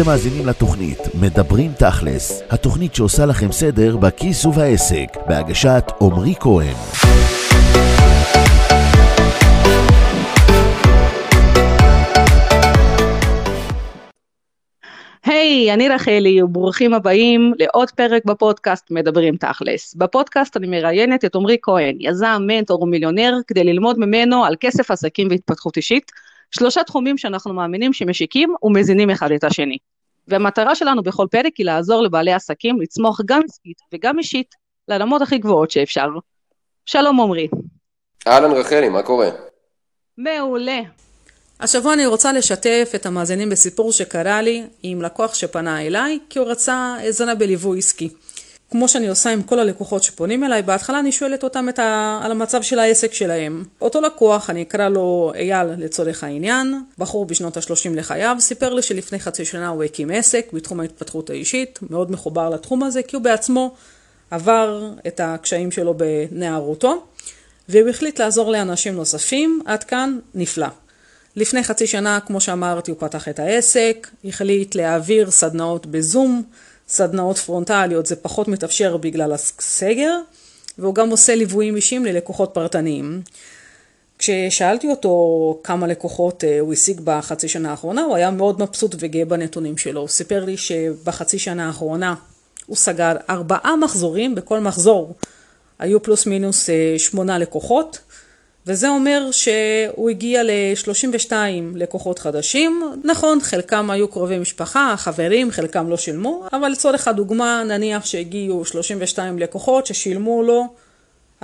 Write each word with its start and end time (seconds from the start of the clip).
אתם 0.00 0.06
מאזינים 0.06 0.46
לתוכנית 0.46 0.98
מדברים 1.20 1.72
תכלס, 1.78 2.42
התוכנית 2.50 2.94
שעושה 2.94 3.26
לכם 3.26 3.52
סדר 3.52 3.96
בכיס 3.96 4.44
ובעסק, 4.44 5.06
בהגשת 5.28 5.84
עמרי 6.00 6.34
כהן. 6.40 6.74
היי, 15.24 15.70
hey, 15.70 15.74
אני 15.74 15.88
רחלי, 15.88 16.42
וברוכים 16.42 16.94
הבאים 16.94 17.52
לעוד 17.58 17.90
פרק 17.90 18.24
בפודקאסט 18.24 18.90
מדברים 18.90 19.36
תכלס. 19.36 19.94
בפודקאסט 19.94 20.56
אני 20.56 20.66
מראיינת 20.66 21.24
את 21.24 21.36
עמרי 21.36 21.56
כהן, 21.62 21.96
יזם, 22.00 22.42
מנטור 22.46 22.82
ומיליונר, 22.82 23.34
כדי 23.46 23.64
ללמוד 23.64 23.98
ממנו 23.98 24.44
על 24.44 24.54
כסף 24.60 24.90
עסקים 24.90 25.28
והתפתחות 25.30 25.76
אישית, 25.76 26.12
שלושה 26.50 26.84
תחומים 26.84 27.18
שאנחנו 27.18 27.54
מאמינים 27.54 27.92
שמשיקים 27.92 28.54
ומזינים 28.62 29.10
אחד 29.10 29.32
את 29.32 29.44
השני. 29.44 29.78
והמטרה 30.28 30.74
שלנו 30.74 31.02
בכל 31.02 31.26
פרק 31.30 31.56
היא 31.58 31.66
לעזור 31.66 32.02
לבעלי 32.02 32.32
עסקים 32.32 32.80
לצמוח 32.80 33.20
גם 33.26 33.40
עסקית 33.48 33.76
וגם 33.92 34.18
אישית 34.18 34.54
לרמות 34.88 35.22
הכי 35.22 35.38
גבוהות 35.38 35.70
שאפשר. 35.70 36.06
שלום 36.86 37.20
עמרי. 37.20 37.48
אהלן 38.26 38.52
רחלי, 38.52 38.88
מה 38.88 39.02
קורה? 39.02 39.28
מעולה. 40.18 40.80
השבוע 41.60 41.92
אני 41.94 42.06
רוצה 42.06 42.32
לשתף 42.32 42.92
את 42.94 43.06
המאזינים 43.06 43.50
בסיפור 43.50 43.92
שקרה 43.92 44.42
לי 44.42 44.62
עם 44.82 45.02
לקוח 45.02 45.34
שפנה 45.34 45.82
אליי, 45.82 46.18
כי 46.30 46.38
הוא 46.38 46.48
רצה 46.48 46.96
עזרה 47.02 47.34
בליווי 47.34 47.78
עסקי. 47.78 48.08
כמו 48.70 48.88
שאני 48.88 49.08
עושה 49.08 49.30
עם 49.30 49.42
כל 49.42 49.58
הלקוחות 49.58 50.02
שפונים 50.02 50.44
אליי, 50.44 50.62
בהתחלה 50.62 51.00
אני 51.00 51.12
שואלת 51.12 51.44
אותם 51.44 51.66
ה... 51.78 52.20
על 52.22 52.30
המצב 52.30 52.62
של 52.62 52.78
העסק 52.78 53.12
שלהם. 53.12 53.64
אותו 53.80 54.00
לקוח, 54.00 54.50
אני 54.50 54.62
אקרא 54.62 54.88
לו 54.88 55.32
אייל 55.34 55.66
לצורך 55.78 56.24
העניין, 56.24 56.82
בחור 56.98 57.26
בשנות 57.26 57.56
ה-30 57.56 57.90
לחייו, 57.94 58.36
סיפר 58.40 58.74
לי 58.74 58.82
שלפני 58.82 59.18
חצי 59.20 59.44
שנה 59.44 59.68
הוא 59.68 59.84
הקים 59.84 60.10
עסק 60.10 60.46
בתחום 60.52 60.80
ההתפתחות 60.80 61.30
האישית, 61.30 61.78
מאוד 61.90 62.10
מחובר 62.10 62.50
לתחום 62.50 62.82
הזה, 62.82 63.02
כי 63.02 63.16
הוא 63.16 63.22
בעצמו 63.22 63.74
עבר 64.30 64.90
את 65.06 65.20
הקשיים 65.24 65.70
שלו 65.70 65.94
בנערותו, 65.96 67.02
והוא 67.68 67.88
החליט 67.88 68.20
לעזור 68.20 68.52
לאנשים 68.52 68.94
נוספים, 68.94 69.60
עד 69.66 69.84
כאן 69.84 70.18
נפלא. 70.34 70.68
לפני 71.36 71.64
חצי 71.64 71.86
שנה, 71.86 72.18
כמו 72.26 72.40
שאמרתי, 72.40 72.90
הוא 72.90 73.00
פתח 73.00 73.28
את 73.28 73.38
העסק, 73.38 74.08
החליט 74.24 74.74
להעביר 74.74 75.30
סדנאות 75.30 75.86
בזום, 75.86 76.42
סדנאות 76.88 77.38
פרונטליות 77.38 78.06
זה 78.06 78.16
פחות 78.16 78.48
מתאפשר 78.48 78.96
בגלל 78.96 79.32
הסגר, 79.32 80.14
והוא 80.78 80.94
גם 80.94 81.10
עושה 81.10 81.34
ליוויים 81.34 81.76
אישיים 81.76 82.04
ללקוחות 82.04 82.50
פרטניים. 82.54 83.22
כששאלתי 84.18 84.90
אותו 84.90 85.60
כמה 85.64 85.86
לקוחות 85.86 86.44
אה, 86.44 86.60
הוא 86.60 86.72
השיג 86.72 87.00
בחצי 87.04 87.48
שנה 87.48 87.70
האחרונה, 87.70 88.02
הוא 88.02 88.16
היה 88.16 88.30
מאוד 88.30 88.62
מבסוט 88.62 88.94
וגאה 88.98 89.24
בנתונים 89.24 89.78
שלו. 89.78 90.00
הוא 90.00 90.08
סיפר 90.08 90.44
לי 90.44 90.56
שבחצי 90.56 91.38
שנה 91.38 91.66
האחרונה 91.66 92.14
הוא 92.66 92.76
סגר 92.76 93.12
ארבעה 93.30 93.76
מחזורים, 93.76 94.34
בכל 94.34 94.60
מחזור 94.60 95.14
היו 95.78 96.02
פלוס 96.02 96.26
מינוס 96.26 96.70
אה, 96.70 96.94
שמונה 96.98 97.38
לקוחות. 97.38 97.98
וזה 98.66 98.88
אומר 98.88 99.28
שהוא 99.30 100.10
הגיע 100.10 100.42
ל-32 100.42 101.32
לקוחות 101.74 102.18
חדשים. 102.18 102.92
נכון, 103.04 103.40
חלקם 103.40 103.90
היו 103.90 104.08
קרובי 104.08 104.38
משפחה, 104.38 104.94
חברים, 104.96 105.50
חלקם 105.50 105.88
לא 105.88 105.96
שילמו, 105.96 106.46
אבל 106.52 106.68
לצורך 106.68 107.08
הדוגמה, 107.08 107.62
נניח 107.64 108.04
שהגיעו 108.04 108.64
32 108.64 109.38
לקוחות 109.38 109.86
ששילמו 109.86 110.42
לו 110.42 110.66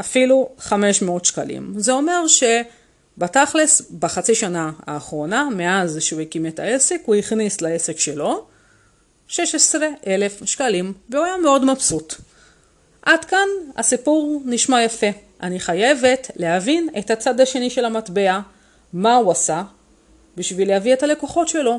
אפילו 0.01 0.48
500 0.59 1.25
שקלים. 1.25 1.73
זה 1.77 1.92
אומר 1.92 2.25
שבתכלס, 2.27 3.83
בחצי 3.98 4.34
שנה 4.34 4.70
האחרונה, 4.86 5.48
מאז 5.57 5.97
שהוא 6.01 6.20
הקים 6.20 6.47
את 6.47 6.59
העסק, 6.59 7.01
הוא 7.05 7.14
הכניס 7.14 7.61
לעסק 7.61 7.98
שלו 7.98 8.47
16,000 9.29 10.47
שקלים, 10.47 10.92
והוא 11.11 11.24
היה 11.24 11.36
מאוד 11.36 11.64
מבסוט. 11.64 12.14
עד 13.02 13.24
כאן 13.24 13.48
הסיפור 13.77 14.42
נשמע 14.45 14.83
יפה. 14.83 15.07
אני 15.42 15.61
חייבת 15.61 16.30
להבין 16.36 16.89
את 16.98 17.11
הצד 17.11 17.41
השני 17.41 17.70
של 17.70 17.85
המטבע, 17.85 18.41
מה 18.92 19.17
הוא 19.17 19.33
עשה, 19.33 19.63
בשביל 20.36 20.69
להביא 20.69 20.92
את 20.92 21.03
הלקוחות 21.03 21.48
שלו. 21.48 21.73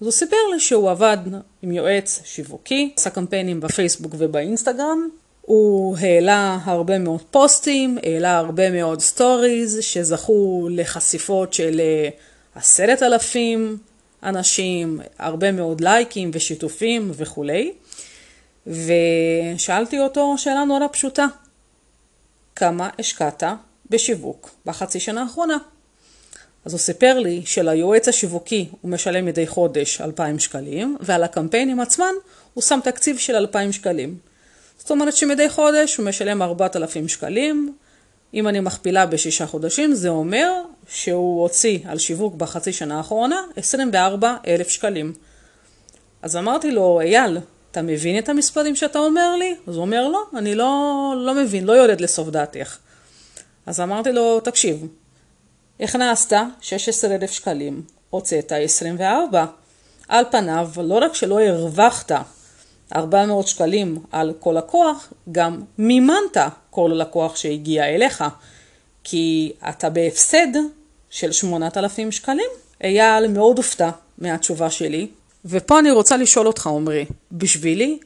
אז 0.00 0.06
הוא 0.06 0.10
סיפר 0.10 0.36
לי 0.52 0.60
שהוא 0.60 0.90
עבד 0.90 1.18
עם 1.62 1.72
יועץ 1.72 2.20
שיווקי, 2.24 2.92
עשה 2.96 3.10
קמפיינים 3.10 3.60
בפייסבוק 3.60 4.14
ובאינסטגרם, 4.18 5.08
הוא 5.42 5.96
העלה 6.00 6.58
הרבה 6.64 6.98
מאוד 6.98 7.22
פוסטים, 7.30 7.98
העלה 8.02 8.38
הרבה 8.38 8.70
מאוד 8.70 9.00
סטוריז 9.00 9.78
שזכו 9.80 10.68
לחשיפות 10.70 11.54
של 11.54 11.80
אה, 11.80 12.08
עשרת 12.54 13.02
אלפים 13.02 13.78
אנשים, 14.22 15.00
הרבה 15.18 15.52
מאוד 15.52 15.80
לייקים 15.80 16.30
ושיתופים 16.34 17.10
וכולי. 17.14 17.72
ושאלתי 18.66 20.00
אותו 20.00 20.34
שאלה 20.38 20.64
נורא 20.64 20.86
פשוטה, 20.92 21.26
כמה 22.60 22.88
השקעת 22.98 23.42
בשיווק 23.90 24.50
בחצי 24.66 25.00
שנה 25.00 25.22
האחרונה. 25.22 25.58
אז 26.64 26.72
הוא 26.72 26.78
סיפר 26.78 27.18
לי 27.18 27.42
שליועץ 27.44 28.08
השיווקי 28.08 28.68
הוא 28.80 28.90
משלם 28.90 29.24
מדי 29.24 29.46
חודש 29.46 30.00
2,000 30.00 30.38
שקלים, 30.38 30.96
ועל 31.00 31.22
הקמפיינים 31.22 31.80
עצמן 31.80 32.12
הוא 32.54 32.62
שם 32.62 32.80
תקציב 32.84 33.18
של 33.18 33.36
2,000 33.36 33.72
שקלים. 33.72 34.18
זאת 34.78 34.90
אומרת 34.90 35.16
שמדי 35.16 35.48
חודש 35.48 35.96
הוא 35.96 36.06
משלם 36.06 36.42
4,000 36.42 37.08
שקלים. 37.08 37.74
אם 38.34 38.48
אני 38.48 38.60
מכפילה 38.60 39.06
בשישה 39.06 39.46
חודשים, 39.46 39.94
זה 39.94 40.08
אומר 40.08 40.52
שהוא 40.88 41.42
הוציא 41.42 41.78
על 41.84 41.98
שיווק 41.98 42.34
בחצי 42.34 42.72
שנה 42.72 42.96
האחרונה 42.96 43.42
24,000 43.56 44.68
שקלים. 44.68 45.12
אז 46.22 46.36
אמרתי 46.36 46.70
לו, 46.70 47.00
אייל, 47.00 47.38
אתה 47.70 47.82
מבין 47.82 48.18
את 48.18 48.28
המספרים 48.28 48.76
שאתה 48.76 48.98
אומר 48.98 49.36
לי? 49.36 49.56
אז 49.66 49.74
הוא 49.74 49.82
אומר, 49.82 50.08
לא, 50.08 50.22
אני 50.36 50.54
לא, 50.54 51.14
לא 51.16 51.34
מבין, 51.34 51.64
לא 51.64 51.72
יורד 51.72 52.00
לסוף 52.00 52.28
דעתך. 52.28 52.78
אז 53.66 53.80
אמרתי 53.80 54.12
לו, 54.12 54.40
תקשיב, 54.40 54.86
הכנסת 55.80 56.36
16,000 56.60 57.30
שקלים, 57.30 57.82
הוצאת 58.10 58.52
24. 58.52 59.44
על 60.08 60.24
פניו, 60.30 60.70
לא 60.82 60.94
רק 60.94 61.14
שלא 61.14 61.40
הרווחת 61.40 62.12
400 62.96 63.48
שקלים 63.48 63.98
על 64.12 64.32
כל 64.40 64.54
לקוח, 64.58 65.12
גם 65.32 65.62
מימנת 65.78 66.36
כל 66.70 66.92
לקוח 66.94 67.36
שהגיע 67.36 67.84
אליך, 67.84 68.24
כי 69.04 69.52
אתה 69.68 69.90
בהפסד 69.90 70.46
של 71.10 71.32
8,000 71.32 72.10
שקלים. 72.10 72.50
אייל 72.84 73.26
מאוד 73.26 73.56
הופתע 73.56 73.90
מהתשובה 74.18 74.70
שלי, 74.70 75.08
ופה 75.44 75.78
אני 75.78 75.90
רוצה 75.90 76.16
לשאול 76.16 76.46
אותך, 76.46 76.66
עמרי, 76.66 77.06
בשבילי 77.32 77.98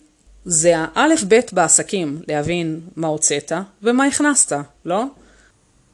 זה 0.45 0.72
האלף-בית 0.77 1.53
בעסקים, 1.53 2.22
להבין 2.28 2.81
מה 2.97 3.06
הוצאת 3.06 3.53
ומה 3.83 4.06
הכנסת, 4.06 4.56
לא? 4.84 5.05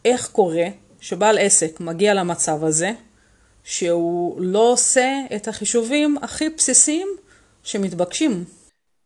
איך 0.05 0.28
קורה 0.28 0.67
שבעל 1.01 1.39
עסק 1.39 1.81
מגיע 1.81 2.15
למצב 2.15 2.65
הזה, 2.65 2.91
שהוא 3.65 4.43
לא 4.43 4.73
עושה 4.73 5.09
את 5.37 5.49
החישובים 5.49 6.17
הכי 6.23 6.49
בסיסיים 6.49 7.09
שמתבקשים? 7.62 8.45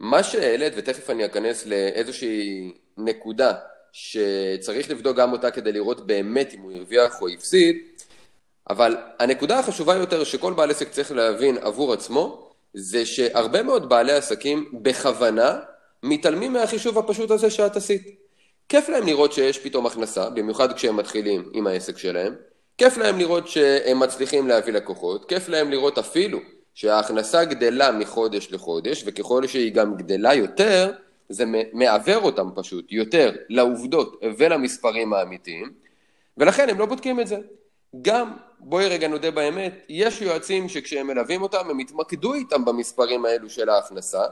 מה 0.00 0.22
שהעלית, 0.22 0.72
ותכף 0.76 1.10
אני 1.10 1.26
אכנס 1.26 1.66
לאיזושהי 1.66 2.72
נקודה 2.98 3.52
שצריך 3.92 4.90
לבדוק 4.90 5.16
גם 5.16 5.32
אותה 5.32 5.50
כדי 5.50 5.72
לראות 5.72 6.06
באמת 6.06 6.54
אם 6.54 6.60
הוא 6.60 6.72
הרוויח 6.72 7.22
או 7.22 7.28
הפסיד, 7.28 7.76
אבל 8.70 8.96
הנקודה 9.18 9.58
החשובה 9.58 9.94
יותר 9.94 10.24
שכל 10.24 10.52
בעל 10.52 10.70
עסק 10.70 10.90
צריך 10.90 11.12
להבין 11.12 11.58
עבור 11.58 11.92
עצמו, 11.92 12.50
זה 12.74 13.06
שהרבה 13.06 13.62
מאוד 13.62 13.88
בעלי 13.88 14.12
עסקים 14.12 14.70
בכוונה 14.72 15.58
מתעלמים 16.02 16.52
מהחישוב 16.52 16.98
הפשוט 16.98 17.30
הזה 17.30 17.50
שאת 17.50 17.76
עשית. 17.76 18.02
כיף 18.68 18.88
להם 18.88 19.06
לראות 19.06 19.32
שיש 19.32 19.58
פתאום 19.58 19.86
הכנסה, 19.86 20.30
במיוחד 20.30 20.72
כשהם 20.72 20.96
מתחילים 20.96 21.50
עם 21.52 21.66
העסק 21.66 21.98
שלהם, 21.98 22.34
כיף 22.78 22.96
להם 22.96 23.18
לראות 23.18 23.48
שהם 23.48 24.00
מצליחים 24.00 24.48
להביא 24.48 24.72
לקוחות, 24.72 25.28
כיף 25.28 25.48
להם 25.48 25.70
לראות 25.70 25.98
אפילו 25.98 26.38
שההכנסה 26.74 27.44
גדלה 27.44 27.92
מחודש 27.92 28.48
לחודש, 28.52 29.02
וככל 29.06 29.46
שהיא 29.46 29.72
גם 29.72 29.96
גדלה 29.96 30.34
יותר, 30.34 30.92
זה 31.28 31.44
מעוור 31.72 32.24
אותם 32.24 32.48
פשוט 32.54 32.92
יותר 32.92 33.32
לעובדות 33.48 34.20
ולמספרים 34.38 35.12
האמיתיים, 35.12 35.72
ולכן 36.38 36.68
הם 36.68 36.78
לא 36.78 36.86
בודקים 36.86 37.20
את 37.20 37.26
זה. 37.26 37.36
גם, 38.02 38.36
בואי 38.60 38.88
רגע 38.88 39.08
נודה 39.08 39.30
באמת, 39.30 39.84
יש 39.88 40.20
יועצים 40.20 40.68
שכשהם 40.68 41.06
מלווים 41.06 41.42
אותם, 41.42 41.70
הם 41.70 41.80
יתמקדו 41.80 42.34
איתם 42.34 42.64
במספרים 42.64 43.24
האלו 43.24 43.50
של 43.50 43.68
ההכנסה, 43.68 44.22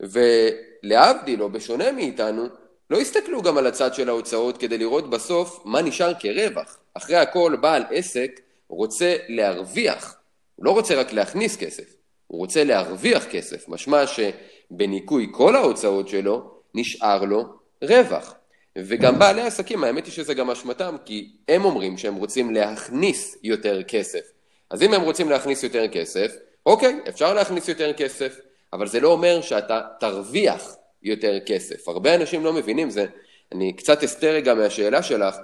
ולהבדיל, 0.00 1.42
או 1.42 1.50
בשונה 1.50 1.92
מאיתנו, 1.92 2.46
לא 2.90 2.96
יסתכלו 2.96 3.42
גם 3.42 3.58
על 3.58 3.66
הצד 3.66 3.94
של 3.94 4.08
ההוצאות 4.08 4.58
כדי 4.58 4.78
לראות 4.78 5.10
בסוף 5.10 5.60
מה 5.64 5.82
נשאר 5.82 6.12
כרווח. 6.14 6.78
אחרי 6.94 7.16
הכל, 7.16 7.56
בעל 7.60 7.82
עסק 7.90 8.40
רוצה 8.68 9.16
להרוויח, 9.28 10.16
הוא 10.56 10.66
לא 10.66 10.70
רוצה 10.70 10.94
רק 10.94 11.12
להכניס 11.12 11.56
כסף, 11.56 11.96
הוא 12.26 12.38
רוצה 12.38 12.64
להרוויח 12.64 13.24
כסף, 13.24 13.68
משמע 13.68 14.04
שבניכוי 14.06 15.28
כל 15.32 15.56
ההוצאות 15.56 16.08
שלו, 16.08 16.50
נשאר 16.74 17.24
לו 17.24 17.44
רווח. 17.84 18.34
וגם 18.78 19.18
בעלי 19.18 19.42
עסקים, 19.42 19.84
האמת 19.84 20.06
היא 20.06 20.12
שזה 20.12 20.34
גם 20.34 20.50
אשמתם, 20.50 20.96
כי 21.04 21.30
הם 21.48 21.64
אומרים 21.64 21.98
שהם 21.98 22.14
רוצים 22.14 22.54
להכניס 22.54 23.36
יותר 23.42 23.82
כסף. 23.82 24.30
אז 24.70 24.82
אם 24.82 24.94
הם 24.94 25.02
רוצים 25.02 25.30
להכניס 25.30 25.62
יותר 25.62 25.88
כסף, 25.88 26.36
אוקיי, 26.66 27.00
אפשר 27.08 27.34
להכניס 27.34 27.68
יותר 27.68 27.92
כסף, 27.92 28.40
אבל 28.72 28.88
זה 28.88 29.00
לא 29.00 29.08
אומר 29.08 29.40
שאתה 29.40 29.80
תרוויח 30.00 30.76
יותר 31.02 31.38
כסף. 31.46 31.88
הרבה 31.88 32.14
אנשים 32.14 32.44
לא 32.44 32.52
מבינים, 32.52 32.90
זה, 32.90 33.06
אני 33.52 33.72
קצת 33.72 34.04
אסתר 34.04 34.30
רגע 34.30 34.54
מהשאלה 34.54 35.02
שלך. 35.02 35.36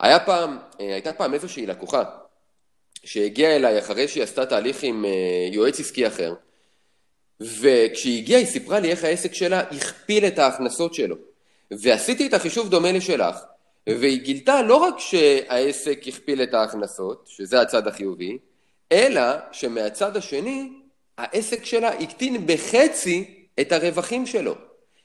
היה 0.00 0.20
פעם, 0.20 0.58
אה, 0.80 0.92
הייתה 0.92 1.12
פעם 1.12 1.34
איזושהי 1.34 1.66
לקוחה 1.66 2.02
שהגיעה 3.04 3.56
אליי 3.56 3.78
אחרי 3.78 4.08
שהיא 4.08 4.22
עשתה 4.22 4.46
תהליך 4.46 4.82
עם 4.82 5.04
אה, 5.04 5.48
יועץ 5.52 5.80
עסקי 5.80 6.06
אחר, 6.06 6.34
וכשהיא 7.40 8.22
הגיעה 8.22 8.40
היא 8.40 8.46
סיפרה 8.46 8.80
לי 8.80 8.90
איך 8.90 9.04
העסק 9.04 9.34
שלה 9.34 9.60
הכפיל 9.60 10.26
את 10.26 10.38
ההכנסות 10.38 10.94
שלו. 10.94 11.33
ועשיתי 11.82 12.26
את 12.26 12.34
החישוב 12.34 12.68
דומה 12.68 12.92
לשלך, 12.92 13.36
והיא 13.88 14.22
גילתה 14.22 14.62
לא 14.62 14.76
רק 14.76 14.98
שהעסק 14.98 16.00
הכפיל 16.06 16.42
את 16.42 16.54
ההכנסות, 16.54 17.24
שזה 17.28 17.60
הצד 17.60 17.86
החיובי, 17.86 18.38
אלא 18.92 19.22
שמהצד 19.52 20.16
השני, 20.16 20.72
העסק 21.18 21.64
שלה 21.64 21.88
הקטין 21.88 22.46
בחצי 22.46 23.46
את 23.60 23.72
הרווחים 23.72 24.26
שלו. 24.26 24.54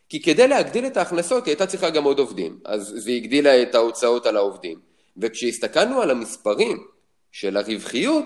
כי 0.09 0.21
כדי 0.21 0.47
להגדיל 0.47 0.85
את 0.85 0.97
ההכנסות 0.97 1.45
היא 1.45 1.51
הייתה 1.51 1.67
צריכה 1.67 1.89
גם 1.89 2.03
עוד 2.03 2.19
עובדים, 2.19 2.59
אז 2.65 2.93
זה 2.97 3.11
הגדילה 3.11 3.61
את 3.61 3.75
ההוצאות 3.75 4.25
על 4.25 4.37
העובדים. 4.37 4.79
וכשהסתכלנו 5.17 6.01
על 6.01 6.11
המספרים 6.11 6.87
של 7.31 7.57
הרווחיות, 7.57 8.25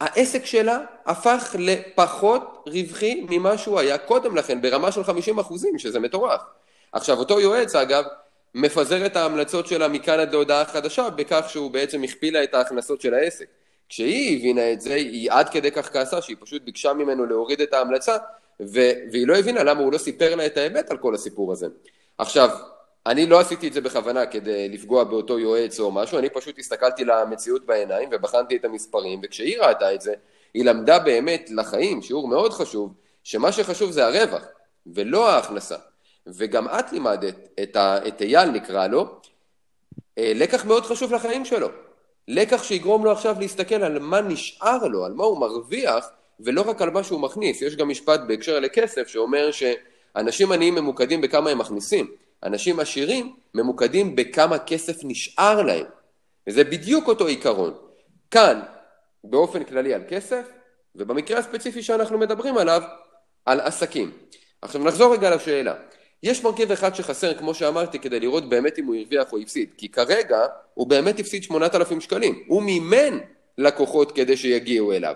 העסק 0.00 0.44
שלה 0.46 0.78
הפך 1.06 1.56
לפחות 1.58 2.64
רווחי 2.66 3.26
ממה 3.30 3.58
שהוא 3.58 3.78
היה 3.78 3.98
קודם 3.98 4.36
לכן, 4.36 4.62
ברמה 4.62 4.92
של 4.92 5.04
50 5.04 5.38
אחוזים, 5.38 5.78
שזה 5.78 6.00
מטורף. 6.00 6.40
עכשיו, 6.94 7.18
אותו 7.18 7.40
יועץ, 7.40 7.74
אגב, 7.74 8.04
מפזר 8.54 9.06
את 9.06 9.16
ההמלצות 9.16 9.66
שלה 9.66 9.88
מכאן 9.88 10.20
עד 10.20 10.32
להודעה 10.32 10.64
חדשה, 10.64 11.10
בכך 11.10 11.44
שהוא 11.48 11.70
בעצם 11.70 12.02
הכפילה 12.02 12.44
את 12.44 12.54
ההכנסות 12.54 13.00
של 13.00 13.14
העסק. 13.14 13.46
כשהיא 13.88 14.38
הבינה 14.38 14.72
את 14.72 14.80
זה, 14.80 14.94
היא 14.94 15.32
עד 15.32 15.48
כדי 15.48 15.70
כך 15.70 15.92
כעסה 15.92 16.22
שהיא 16.22 16.36
פשוט 16.40 16.62
ביקשה 16.62 16.92
ממנו 16.92 17.26
להוריד 17.26 17.60
את 17.60 17.74
ההמלצה, 17.74 18.16
ו- 18.60 18.92
והיא 19.12 19.26
לא 19.26 19.36
הבינה 19.36 19.62
למה 19.62 19.80
הוא 19.80 19.92
לא 19.92 19.98
סיפר 19.98 20.34
לה 20.34 20.46
את 20.46 20.56
האמת 20.56 20.90
על 20.90 20.98
כל 20.98 21.14
הסיפור 21.14 21.52
הזה. 21.52 21.66
עכשיו, 22.18 22.50
אני 23.06 23.26
לא 23.26 23.40
עשיתי 23.40 23.68
את 23.68 23.72
זה 23.72 23.80
בכוונה 23.80 24.26
כדי 24.26 24.68
לפגוע 24.68 25.04
באותו 25.04 25.38
יועץ 25.38 25.80
או 25.80 25.92
משהו, 25.92 26.18
אני 26.18 26.30
פשוט 26.30 26.58
הסתכלתי 26.58 27.04
למציאות 27.04 27.66
בעיניים 27.66 28.08
ובחנתי 28.12 28.56
את 28.56 28.64
המספרים, 28.64 29.20
וכשהיא 29.22 29.60
ראתה 29.60 29.94
את 29.94 30.00
זה, 30.00 30.14
היא 30.54 30.64
למדה 30.64 30.98
באמת 30.98 31.50
לחיים, 31.50 32.02
שיעור 32.02 32.28
מאוד 32.28 32.52
חשוב, 32.52 32.94
שמה 33.24 33.52
שחשוב 33.52 33.90
זה 33.90 34.06
הרווח, 34.06 34.42
ולא 34.86 35.30
ההכנסה. 35.30 35.76
וגם 36.26 36.68
את 36.68 36.92
לימדת 36.92 37.48
את, 37.62 37.76
ה, 37.76 38.08
את 38.08 38.22
אייל 38.22 38.50
נקרא 38.50 38.86
לו, 38.86 39.20
אה, 40.18 40.32
לקח 40.34 40.64
מאוד 40.64 40.86
חשוב 40.86 41.12
לחיים 41.12 41.44
שלו. 41.44 41.68
לקח 42.28 42.62
שיגרום 42.62 43.04
לו 43.04 43.12
עכשיו 43.12 43.36
להסתכל 43.40 43.74
על 43.74 43.98
מה 43.98 44.20
נשאר 44.20 44.86
לו, 44.88 45.04
על 45.04 45.12
מה 45.12 45.24
הוא 45.24 45.40
מרוויח, 45.40 46.10
ולא 46.40 46.62
רק 46.70 46.82
על 46.82 46.90
מה 46.90 47.02
שהוא 47.02 47.20
מכניס. 47.20 47.62
יש 47.62 47.76
גם 47.76 47.88
משפט 47.88 48.20
בהקשר 48.28 48.60
לכסף 48.60 49.08
שאומר 49.08 49.50
שאנשים 49.50 50.52
עניים 50.52 50.74
ממוקדים 50.74 51.20
בכמה 51.20 51.50
הם 51.50 51.58
מכניסים. 51.58 52.06
אנשים 52.42 52.80
עשירים 52.80 53.36
ממוקדים 53.54 54.16
בכמה 54.16 54.58
כסף 54.58 54.96
נשאר 55.04 55.62
להם. 55.62 55.86
וזה 56.46 56.64
בדיוק 56.64 57.08
אותו 57.08 57.26
עיקרון. 57.26 57.74
כאן, 58.30 58.60
באופן 59.24 59.64
כללי 59.64 59.94
על 59.94 60.02
כסף, 60.08 60.48
ובמקרה 60.96 61.38
הספציפי 61.38 61.82
שאנחנו 61.82 62.18
מדברים 62.18 62.58
עליו, 62.58 62.82
על 63.46 63.60
עסקים. 63.60 64.12
עכשיו 64.62 64.84
נחזור 64.84 65.12
רגע 65.12 65.36
לשאלה. 65.36 65.74
יש 66.24 66.44
מרכיב 66.44 66.72
אחד 66.72 66.94
שחסר, 66.94 67.34
כמו 67.34 67.54
שאמרתי, 67.54 67.98
כדי 67.98 68.20
לראות 68.20 68.48
באמת 68.48 68.78
אם 68.78 68.86
הוא 68.86 68.94
הרוויח 68.94 69.32
או 69.32 69.38
הפסיד. 69.38 69.68
כי 69.76 69.88
כרגע 69.88 70.38
הוא 70.74 70.86
באמת 70.86 71.20
הפסיד 71.20 71.42
8,000 71.42 72.00
שקלים. 72.00 72.42
הוא 72.46 72.62
מימן 72.62 73.18
לקוחות 73.58 74.12
כדי 74.12 74.36
שיגיעו 74.36 74.92
אליו. 74.92 75.14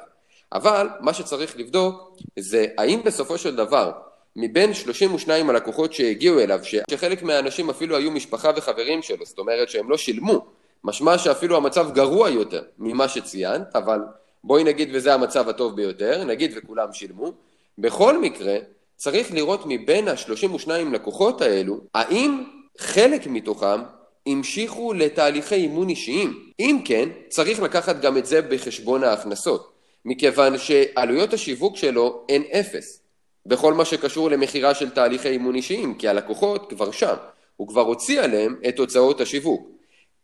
אבל 0.52 0.88
מה 1.00 1.14
שצריך 1.14 1.58
לבדוק 1.58 2.16
זה 2.38 2.66
האם 2.78 3.00
בסופו 3.04 3.38
של 3.38 3.56
דבר 3.56 3.92
מבין 4.36 4.74
32 4.74 5.50
הלקוחות 5.50 5.92
שהגיעו 5.92 6.40
אליו, 6.40 6.60
שחלק 6.90 7.22
מהאנשים 7.22 7.70
אפילו 7.70 7.96
היו 7.96 8.10
משפחה 8.10 8.50
וחברים 8.56 9.02
שלו, 9.02 9.26
זאת 9.26 9.38
אומרת 9.38 9.68
שהם 9.68 9.90
לא 9.90 9.96
שילמו, 9.96 10.46
משמע 10.84 11.18
שאפילו 11.18 11.56
המצב 11.56 11.92
גרוע 11.92 12.30
יותר 12.30 12.62
ממה 12.78 13.08
שציינת, 13.08 13.76
אבל 13.76 13.98
בואי 14.44 14.64
נגיד 14.64 14.88
וזה 14.92 15.14
המצב 15.14 15.48
הטוב 15.48 15.76
ביותר, 15.76 16.24
נגיד 16.24 16.52
וכולם 16.56 16.92
שילמו, 16.92 17.32
בכל 17.78 18.18
מקרה 18.18 18.56
צריך 18.98 19.32
לראות 19.32 19.62
מבין 19.66 20.08
ה-32 20.08 20.68
לקוחות 20.92 21.40
האלו, 21.40 21.80
האם 21.94 22.44
חלק 22.78 23.26
מתוכם 23.26 23.80
המשיכו 24.26 24.92
לתהליכי 24.92 25.54
אימון 25.54 25.88
אישיים. 25.88 26.50
אם 26.60 26.78
כן, 26.84 27.08
צריך 27.28 27.60
לקחת 27.60 28.00
גם 28.00 28.16
את 28.16 28.26
זה 28.26 28.42
בחשבון 28.42 29.04
ההכנסות, 29.04 29.72
מכיוון 30.04 30.58
שעלויות 30.58 31.32
השיווק 31.32 31.76
שלו 31.76 32.24
הן 32.28 32.42
אפס. 32.42 33.00
בכל 33.46 33.74
מה 33.74 33.84
שקשור 33.84 34.30
למכירה 34.30 34.74
של 34.74 34.90
תהליכי 34.90 35.28
אימון 35.28 35.54
אישיים, 35.54 35.94
כי 35.94 36.08
הלקוחות 36.08 36.70
כבר 36.70 36.90
שם, 36.90 37.14
הוא 37.56 37.68
כבר 37.68 37.80
הוציא 37.80 38.20
עליהם 38.20 38.56
את 38.68 38.78
הוצאות 38.78 39.20
השיווק. 39.20 39.68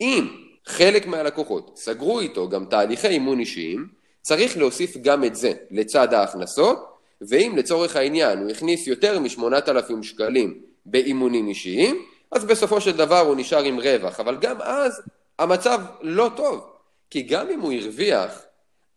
אם 0.01 0.29
חלק 0.67 1.07
מהלקוחות 1.07 1.71
סגרו 1.77 2.21
איתו 2.21 2.49
גם 2.49 2.65
תהליכי 2.65 3.09
אימון 3.09 3.41
אישיים, 3.41 3.89
צריך 4.23 4.57
להוסיף 4.57 4.97
גם 4.97 5.25
את 5.25 5.37
זה 5.37 5.53
לצד 5.71 6.15
ההכנסות, 6.15 6.94
ואם 7.21 7.55
לצורך 7.57 7.97
העניין 7.97 8.39
הוא 8.39 8.51
הכניס 8.51 8.87
יותר 8.87 9.19
מ-8,000 9.19 10.03
שקלים 10.03 10.61
באימונים 10.87 11.49
אישיים, 11.49 12.03
אז 12.31 12.45
בסופו 12.45 12.81
של 12.81 12.97
דבר 12.97 13.19
הוא 13.19 13.37
נשאר 13.37 13.63
עם 13.63 13.81
רווח, 13.81 14.21
אבל 14.21 14.37
גם 14.37 14.63
אז 14.63 15.03
המצב 15.39 15.81
לא 16.01 16.31
טוב, 16.37 16.71
כי 17.11 17.23
גם 17.23 17.51
אם 17.51 17.61
הוא 17.61 17.73
הרוויח, 17.73 18.43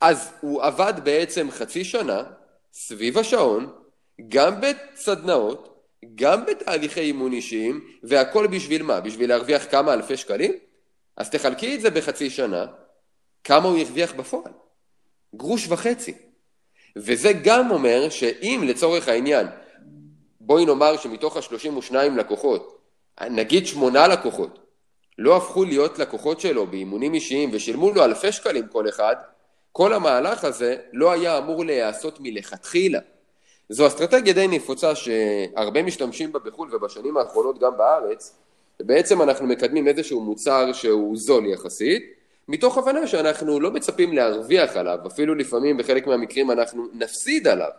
אז 0.01 0.31
הוא 0.41 0.63
עבד 0.63 0.93
בעצם 1.03 1.51
חצי 1.51 1.83
שנה, 1.83 2.23
סביב 2.73 3.17
השעון, 3.17 3.71
גם 4.27 4.55
בסדנאות, 4.61 5.83
גם 6.15 6.45
בתהליכי 6.45 6.99
אימון 6.99 7.33
אישיים, 7.33 7.85
והכל 8.03 8.47
בשביל 8.47 8.83
מה? 8.83 8.99
בשביל 8.99 9.29
להרוויח 9.29 9.71
כמה 9.71 9.93
אלפי 9.93 10.17
שקלים? 10.17 10.51
אז 11.17 11.29
תחלקי 11.29 11.75
את 11.75 11.81
זה 11.81 11.89
בחצי 11.89 12.29
שנה, 12.29 12.65
כמה 13.43 13.67
הוא 13.67 13.77
הרוויח 13.77 14.13
בפועל? 14.13 14.51
גרוש 15.35 15.67
וחצי. 15.67 16.13
וזה 16.95 17.31
גם 17.43 17.71
אומר 17.71 18.09
שאם 18.09 18.63
לצורך 18.67 19.07
העניין, 19.07 19.47
בואי 20.41 20.65
נאמר 20.65 20.97
שמתוך 20.97 21.37
ה-32 21.37 21.93
לקוחות, 21.93 22.77
נגיד 23.29 23.67
שמונה 23.67 24.07
לקוחות, 24.07 24.59
לא 25.17 25.37
הפכו 25.37 25.63
להיות 25.65 25.99
לקוחות 25.99 26.39
שלו 26.39 26.67
באימונים 26.67 27.13
אישיים 27.13 27.49
ושילמו 27.53 27.91
לו 27.91 28.03
אלפי 28.03 28.31
שקלים 28.31 28.67
כל 28.67 28.89
אחד, 28.89 29.15
כל 29.71 29.93
המהלך 29.93 30.43
הזה 30.43 30.77
לא 30.93 31.11
היה 31.11 31.37
אמור 31.37 31.65
להיעשות 31.65 32.17
מלכתחילה. 32.19 32.99
זו 33.69 33.87
אסטרטגיה 33.87 34.33
די 34.33 34.47
נפוצה 34.47 34.95
שהרבה 34.95 35.83
משתמשים 35.83 36.31
בה 36.31 36.39
בחו"ל 36.39 36.75
ובשנים 36.75 37.17
האחרונות 37.17 37.59
גם 37.59 37.77
בארץ, 37.77 38.35
ובעצם 38.79 39.21
אנחנו 39.21 39.47
מקדמים 39.47 39.87
איזשהו 39.87 40.21
מוצר 40.21 40.73
שהוא 40.73 41.17
זול 41.17 41.45
יחסית, 41.45 42.16
מתוך 42.47 42.77
הבנה 42.77 43.07
שאנחנו 43.07 43.59
לא 43.59 43.71
מצפים 43.71 44.13
להרוויח 44.13 44.77
עליו, 44.77 44.99
אפילו 45.07 45.35
לפעמים 45.35 45.77
בחלק 45.77 46.07
מהמקרים 46.07 46.51
אנחנו 46.51 46.87
נפסיד 46.93 47.47
עליו, 47.47 47.69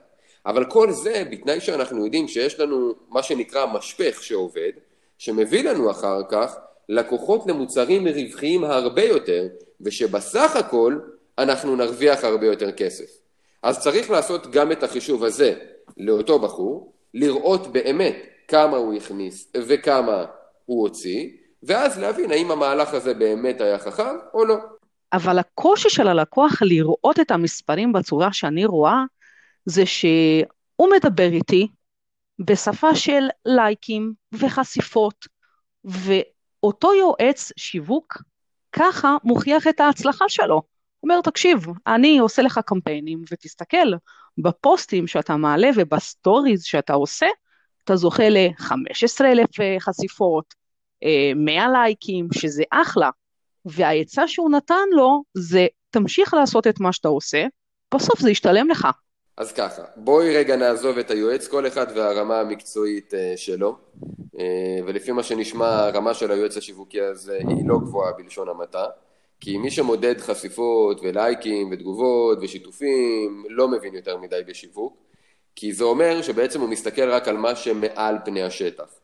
אבל 0.47 0.65
כל 0.65 0.93
זה 0.93 1.23
בתנאי 1.31 1.61
שאנחנו 1.61 2.05
יודעים 2.05 2.29
שיש 2.29 2.61
לנו 2.61 2.95
מה 3.09 3.23
שנקרא 3.23 3.67
משפך 3.67 4.23
שעובד, 4.23 4.73
שמביא 5.19 5.65
לנו 5.65 5.91
אחר 5.91 6.23
כך 6.29 6.57
לקוחות 6.89 7.47
למוצרים 7.47 8.09
רווחיים 8.09 8.65
הרבה 8.65 9.03
יותר, 9.03 9.49
ושבסך 9.81 10.57
הכל 10.57 10.99
אנחנו 11.39 11.77
נרוויח 11.77 12.25
הרבה 12.25 12.47
יותר 12.47 12.73
כסף. 12.73 13.19
אז 13.63 13.81
צריך 13.81 14.11
לעשות 14.11 14.51
גם 14.51 14.73
את 14.73 14.83
החישוב 14.83 15.25
הזה 15.25 15.55
לאותו 15.97 16.39
בחור, 16.39 16.93
לראות 17.15 17.67
באמת 17.67 18.17
כמה 18.49 18.77
הוא 18.77 18.95
הכניס 18.95 19.53
וכמה 19.57 20.25
הוא 20.67 20.83
הוציא, 20.83 21.29
ואז 21.63 21.99
להבין 21.99 22.31
האם 22.31 22.51
המהלך 22.51 22.95
הזה 22.95 23.15
באמת 23.15 23.61
היה 23.61 23.79
חכם 23.79 24.17
או 24.35 24.45
לא. 24.45 24.57
אבל 25.13 25.39
הקושי 25.39 25.91
של 25.91 26.09
הלקוח 26.09 26.63
לראות 26.63 27.21
את 27.21 27.31
המספרים 27.31 27.93
בצורה 27.93 28.33
שאני 28.33 28.65
רואה, 28.65 29.05
זה 29.67 29.87
שהוא 29.87 30.89
מדבר 30.97 31.29
איתי 31.33 31.69
בשפה 32.39 32.95
של 32.95 33.29
לייקים 33.45 34.13
וחשיפות, 34.33 35.27
ואותו 35.85 36.95
יועץ 36.95 37.53
שיווק 37.57 38.23
ככה 38.73 39.17
מוכיח 39.25 39.67
את 39.67 39.81
ההצלחה 39.81 40.25
שלו. 40.29 40.55
הוא 40.55 41.11
אומר, 41.11 41.21
תקשיב, 41.21 41.67
אני 41.87 42.19
עושה 42.19 42.43
לך 42.43 42.61
קמפיינים, 42.67 43.25
ותסתכל, 43.33 43.93
בפוסטים 44.39 45.07
שאתה 45.07 45.37
מעלה 45.37 45.69
ובסטוריז 45.77 46.65
שאתה 46.65 46.93
עושה, 46.93 47.27
אתה 47.85 47.97
זוכה 47.97 48.29
ל-15,000 48.29 49.63
אה, 49.63 49.77
חשיפות, 49.81 50.55
100 51.37 51.63
אה, 51.63 51.69
לייקים, 51.73 52.29
שזה 52.33 52.63
אחלה. 52.71 53.11
והעצה 53.65 54.29
שהוא 54.29 54.51
נתן 54.51 54.89
לו 54.93 55.23
זה, 55.35 55.67
תמשיך 55.91 56.35
לעשות 56.35 56.67
את 56.67 56.81
מה 56.81 56.93
שאתה 56.93 57.09
עושה, 57.09 57.47
בסוף 57.95 58.21
זה 58.21 58.31
ישתלם 58.31 58.69
לך. 58.69 58.89
אז 59.37 59.53
ככה, 59.53 59.83
בואי 59.97 60.37
רגע 60.37 60.57
נעזוב 60.57 60.99
את 60.99 61.11
היועץ, 61.11 61.47
כל 61.47 61.67
אחד 61.67 61.87
והרמה 61.95 62.41
המקצועית 62.41 63.15
uh, 63.15 63.37
שלו, 63.37 63.77
uh, 64.35 64.39
ולפי 64.87 65.13
מה 65.13 65.23
שנשמע, 65.23 65.69
הרמה 65.69 66.15
של 66.15 66.31
היועץ 66.31 66.57
השיווקי 66.57 67.01
הזה 67.01 67.39
היא 67.49 67.69
לא 67.69 67.79
גבוהה 67.79 68.13
בלשון 68.13 68.49
המעטה, 68.49 68.85
כי 69.41 69.59
מי 69.59 69.71
שמודד 69.71 70.21
חשיפות 70.21 71.01
ולייקים 71.03 71.69
ותגובות 71.73 72.39
ושיתופים 72.43 73.45
לא 73.49 73.69
מבין 73.69 73.95
יותר 73.95 74.17
מדי 74.17 74.41
בשיווק, 74.47 74.97
כי 75.57 75.73
זה 75.73 75.85
אומר 75.85 76.23
שבעצם 76.23 76.61
הוא 76.61 76.69
מסתכל 76.69 77.11
רק 77.11 77.29
על 77.29 77.37
מה 77.37 77.57
שמעל 77.57 78.17
פני 78.25 78.43
השטח. 78.43 78.99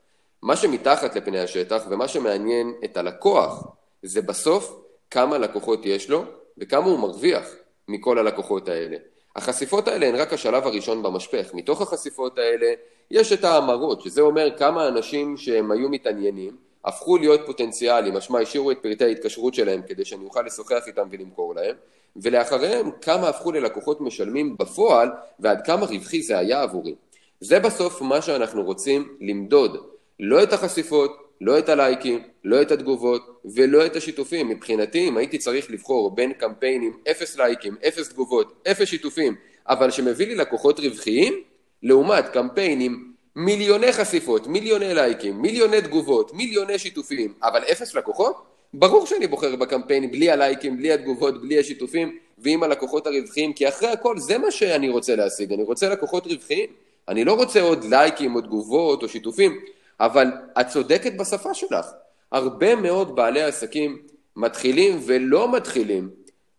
מה 0.44 0.56
שמתחת 0.56 1.16
לפני 1.16 1.40
השטח 1.40 1.82
ומה 1.88 2.08
שמעניין 2.08 2.72
את 2.84 2.96
הלקוח 2.96 3.66
זה 4.02 4.22
בסוף 4.22 4.80
כמה 5.10 5.38
לקוחות 5.38 5.86
יש 5.86 6.10
לו 6.10 6.24
וכמה 6.58 6.86
הוא 6.86 6.98
מרוויח 6.98 7.54
מכל 7.88 8.18
הלקוחות 8.18 8.68
האלה. 8.68 8.96
החשיפות 9.36 9.88
האלה 9.88 10.06
הן 10.06 10.14
רק 10.14 10.32
השלב 10.32 10.66
הראשון 10.66 11.02
במשפך. 11.02 11.50
מתוך 11.54 11.80
החשיפות 11.80 12.38
האלה 12.38 12.66
יש 13.10 13.32
את 13.32 13.44
ההמרות, 13.44 14.00
שזה 14.00 14.20
אומר 14.20 14.48
כמה 14.58 14.88
אנשים 14.88 15.36
שהם 15.36 15.70
היו 15.70 15.88
מתעניינים, 15.88 16.56
הפכו 16.84 17.18
להיות 17.18 17.40
פוטנציאלים, 17.46 18.14
משמע 18.14 18.40
השאירו 18.40 18.70
את 18.70 18.78
פרטי 18.82 19.04
ההתקשרות 19.04 19.54
שלהם 19.54 19.82
כדי 19.86 20.04
שאני 20.04 20.24
אוכל 20.24 20.42
לשוחח 20.42 20.82
איתם 20.86 21.08
ולמכור 21.10 21.54
להם, 21.54 21.76
ולאחריהם 22.16 22.90
כמה 23.02 23.28
הפכו 23.28 23.52
ללקוחות 23.52 24.00
משלמים 24.00 24.56
בפועל 24.56 25.10
ועד 25.40 25.66
כמה 25.66 25.86
רווחי 25.86 26.22
זה 26.22 26.38
היה 26.38 26.62
עבורי. 26.62 26.94
זה 27.40 27.60
בסוף 27.60 28.02
מה 28.02 28.22
שאנחנו 28.22 28.62
רוצים 28.62 29.16
למדוד, 29.20 29.93
לא 30.21 30.42
את 30.42 30.52
החשיפות, 30.52 31.16
לא 31.40 31.59
את 31.59 31.68
הלייקים, 31.68 32.23
לא 32.44 32.62
את 32.62 32.71
התגובות 32.71 33.40
ולא 33.44 33.87
את 33.87 33.97
השיתופים. 33.97 34.49
מבחינתי, 34.49 35.09
אם 35.09 35.16
הייתי 35.16 35.38
צריך 35.38 35.71
לבחור 35.71 36.14
בין 36.14 36.33
קמפיינים 36.33 36.92
אפס 37.11 37.37
לייקים, 37.37 37.76
אפס 37.88 38.09
תגובות, 38.09 38.64
אפס 38.71 38.88
שיתופים, 38.88 39.35
אבל 39.68 39.90
שמביא 39.90 40.26
לי 40.26 40.35
לקוחות 40.35 40.80
רווחיים, 40.80 41.35
לעומת 41.83 42.28
קמפיינים 42.28 43.12
מיליוני 43.37 43.92
חשיפות, 43.92 44.47
מיליוני 44.47 44.94
לייקים, 44.94 45.42
מיליוני 45.42 45.80
תגובות, 45.83 46.35
מיליוני 46.35 46.78
שיתופים, 46.78 47.35
אבל 47.42 47.62
אפס 47.73 47.94
לקוחות, 47.94 48.44
ברור 48.75 49.06
שאני 49.06 49.26
בוחר 49.26 49.56
בקמפיין 49.56 50.11
בלי 50.11 50.30
הלייקים, 50.30 50.76
בלי 50.76 50.92
התגובות, 50.92 51.42
בלי 51.42 51.59
השיתופים 51.59 52.18
ועם 52.38 52.62
הלקוחות 52.62 53.06
הרווחיים, 53.06 53.52
כי 53.52 53.68
אחרי 53.68 53.88
הכל 53.88 54.18
זה 54.18 54.38
מה 54.38 54.50
שאני 54.50 54.88
רוצה 54.88 55.16
להשיג, 55.16 55.52
אני 55.52 55.62
רוצה 55.62 55.88
לקוחות 55.88 56.26
רווחיים. 56.26 56.71
אני 57.09 57.25
לא 57.25 57.33
רוצה 57.33 57.61
עוד 57.61 57.85
לייקים 57.85 58.35
או 58.35 58.40
תגובות 58.40 59.02
או 59.02 59.09
שיתופים, 59.09 59.61
אבל 60.00 60.32
את 60.60 60.68
צודקת 60.68 61.12
בשפה 61.16 61.54
שלך. 61.54 61.86
הרבה 62.32 62.76
מאוד 62.76 63.16
בעלי 63.16 63.42
עסקים 63.42 64.02
מתחילים 64.36 65.00
ולא 65.06 65.52
מתחילים, 65.52 66.10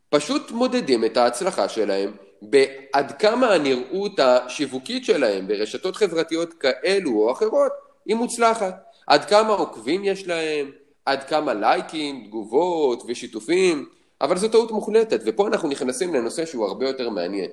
פשוט 0.10 0.51
מודדים 0.51 1.06
את 1.06 1.18
ההצלחה 1.18 1.70
שלהם 1.70 2.12
בעד 2.42 3.12
כמה 3.20 3.54
הנראות 3.54 4.20
השיווקית 4.20 5.06
שלהם 5.06 5.48
ברשתות 5.48 5.96
חברתיות 5.96 6.54
כאלו 6.54 7.12
או 7.12 7.32
אחרות 7.32 7.72
היא 8.06 8.15
מוצלחת. 8.15 8.84
עד 9.08 9.25
כמה 9.25 9.54
עוקבים 9.54 10.04
יש 10.04 10.27
להם, 10.27 10.72
עד 11.06 11.24
כמה 11.24 11.54
לייקים, 11.54 12.25
תגובות 12.27 13.04
ושיתופים, 13.08 13.86
אבל 14.22 14.38
זו 14.38 14.48
טעות 14.48 14.72
מוחלטת, 14.72 15.22
ופה 15.25 15.48
אנחנו 15.48 15.70
נכנסים 15.70 16.13
לנושא 16.13 16.46
שהוא 16.46 16.65
הרבה 16.65 16.88
יותר 16.88 17.10
מעניין. 17.10 17.51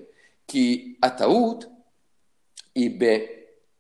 כי 0.49 0.95
הטעות 1.03 1.65
היא 2.75 2.91
ב... 2.99 3.19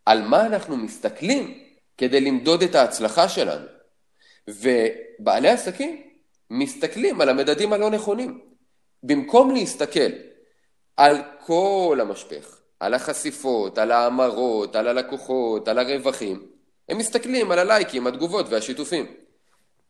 על 0.06 0.22
מה 0.22 0.46
אנחנו 0.46 0.76
מסתכלים 0.76 1.58
כדי 2.02 2.20
למדוד 2.20 2.62
את 2.62 2.74
ההצלחה 2.74 3.28
שלנו. 3.28 3.66
ובעלי 4.48 5.48
עסקים 5.48 6.02
מסתכלים 6.50 7.20
על 7.20 7.28
המדדים 7.28 7.72
הלא 7.72 7.90
נכונים. 7.90 8.40
במקום 9.02 9.54
להסתכל 9.54 10.10
על 10.96 11.16
כל 11.46 11.98
המשפך, 12.00 12.60
על 12.80 12.94
החשיפות, 12.94 13.78
על 13.78 13.90
ההמרות, 13.90 14.76
על 14.76 14.88
הלקוחות, 14.88 15.68
על 15.68 15.78
הרווחים, 15.78 16.46
הם 16.88 16.98
מסתכלים 16.98 17.50
על 17.52 17.58
הלייקים, 17.58 18.06
התגובות 18.06 18.46
והשיתופים. 18.48 19.06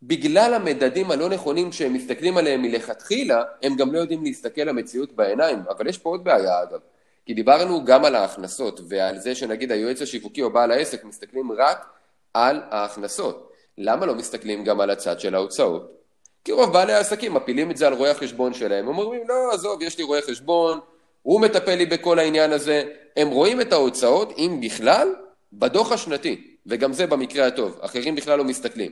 בגלל 0.03 0.55
המדדים 0.55 1.11
הלא 1.11 1.29
נכונים 1.29 1.73
שהם 1.73 1.93
מסתכלים 1.93 2.37
עליהם 2.37 2.63
מלכתחילה, 2.63 3.43
הם 3.63 3.77
גם 3.77 3.93
לא 3.93 3.99
יודעים 3.99 4.25
להסתכל 4.25 4.63
למציאות 4.63 5.13
בעיניים, 5.13 5.59
אבל 5.69 5.89
יש 5.89 5.99
פה 5.99 6.09
עוד 6.11 6.25
בעיה 6.25 6.63
אגב, 6.63 6.81
כי 7.27 7.35
דיברנו 7.35 7.85
גם 7.85 8.05
על 8.05 8.15
ההכנסות 8.15 8.81
ועל 8.89 9.19
זה 9.19 9.35
שנגיד 9.35 9.73
היועץ 9.73 10.03
השיווקי 10.03 10.43
או 10.43 10.51
בעל 10.51 10.71
העסק 10.71 11.05
מסתכלים 11.05 11.53
רק 11.53 12.02
על 12.35 12.61
ההכנסות. 12.71 13.53
למה 13.79 14.07
לא 14.07 14.15
מסתכלים 14.15 14.65
גם 14.65 14.81
על 14.81 14.91
הצד 14.91 15.21
של 15.21 15.35
ההוצאות? 15.35 16.03
כי 16.45 16.53
רוב 16.53 16.73
בעלי 16.73 16.93
העסקים 16.93 17.35
מפילים 17.35 17.71
את 17.71 17.77
זה 17.77 17.87
על 17.87 17.95
רואי 17.95 18.11
החשבון 18.11 18.55
שלהם, 18.55 18.89
הם 18.89 18.99
אומרים 18.99 19.29
לא 19.29 19.53
עזוב 19.53 19.83
יש 19.83 19.99
לי 19.99 20.05
רואה 20.05 20.23
חשבון, 20.23 20.81
הוא 21.23 21.41
מטפל 21.41 21.75
לי 21.75 21.87
בכל 21.87 22.19
העניין 22.19 22.53
הזה, 22.53 22.85
הם 23.17 23.29
רואים 23.29 23.61
את 23.61 23.73
ההוצאות, 23.73 24.33
אם 24.39 24.61
בכלל, 24.63 25.15
בדוח 25.53 25.93
השנתי, 25.93 26.57
וגם 26.67 26.93
זה 26.93 27.07
במקרה 27.07 27.47
הטוב, 27.47 27.79
אחרים 27.81 28.15
בכלל 28.15 28.39
לא 28.39 28.45
מסתכלים. 28.45 28.91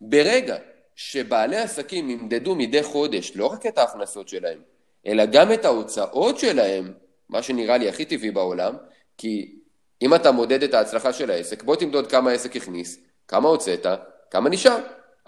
ברגע 0.00 0.56
שבעלי 0.96 1.56
עסקים 1.56 2.10
ימדדו 2.10 2.54
מדי 2.54 2.82
חודש 2.82 3.32
לא 3.36 3.46
רק 3.46 3.66
את 3.66 3.78
ההכנסות 3.78 4.28
שלהם, 4.28 4.58
אלא 5.06 5.26
גם 5.26 5.52
את 5.52 5.64
ההוצאות 5.64 6.38
שלהם, 6.38 6.92
מה 7.28 7.42
שנראה 7.42 7.76
לי 7.76 7.88
הכי 7.88 8.04
טבעי 8.04 8.30
בעולם, 8.30 8.76
כי 9.18 9.54
אם 10.02 10.14
אתה 10.14 10.32
מודד 10.32 10.62
את 10.62 10.74
ההצלחה 10.74 11.12
של 11.12 11.30
העסק, 11.30 11.62
בוא 11.62 11.76
תמדוד 11.76 12.10
כמה 12.10 12.30
העסק 12.30 12.56
הכניס, 12.56 12.98
כמה 13.28 13.48
הוצאת, 13.48 13.86
כמה 14.30 14.50
נשאר. 14.50 14.78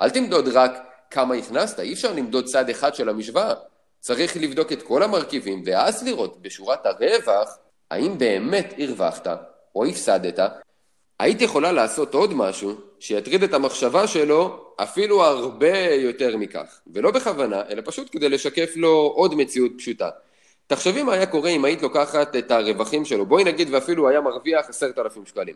אל 0.00 0.10
תמדוד 0.10 0.48
רק 0.48 0.72
כמה 1.10 1.34
הכנסת, 1.34 1.80
אי 1.80 1.92
אפשר 1.92 2.12
למדוד 2.12 2.44
צד 2.44 2.70
אחד 2.70 2.94
של 2.94 3.08
המשוואה. 3.08 3.54
צריך 4.00 4.36
לבדוק 4.36 4.72
את 4.72 4.82
כל 4.82 5.02
המרכיבים, 5.02 5.62
ואז 5.66 6.06
לראות 6.06 6.42
בשורת 6.42 6.86
הרווח, 6.86 7.58
האם 7.90 8.18
באמת 8.18 8.74
הרווחת 8.78 9.26
או 9.74 9.84
הפסדת. 9.84 10.38
היית 11.18 11.40
יכולה 11.40 11.72
לעשות 11.72 12.14
עוד 12.14 12.34
משהו 12.34 12.74
שיטריד 13.00 13.42
את 13.42 13.54
המחשבה 13.54 14.06
שלו 14.06 14.72
אפילו 14.76 15.24
הרבה 15.24 15.78
יותר 15.78 16.36
מכך, 16.36 16.80
ולא 16.94 17.10
בכוונה, 17.10 17.62
אלא 17.70 17.82
פשוט 17.84 18.08
כדי 18.12 18.28
לשקף 18.28 18.72
לו 18.76 19.12
עוד 19.16 19.34
מציאות 19.34 19.72
פשוטה. 19.78 20.10
תחשבי 20.68 21.02
מה 21.02 21.12
היה 21.12 21.26
קורה 21.26 21.50
אם 21.50 21.64
היית 21.64 21.82
לוקחת 21.82 22.36
את 22.36 22.50
הרווחים 22.50 23.04
שלו, 23.04 23.26
בואי 23.26 23.44
נגיד 23.44 23.68
ואפילו 23.70 24.08
היה 24.08 24.20
מרוויח 24.20 24.68
עשרת 24.68 24.98
אלפים 24.98 25.26
שקלים. 25.26 25.54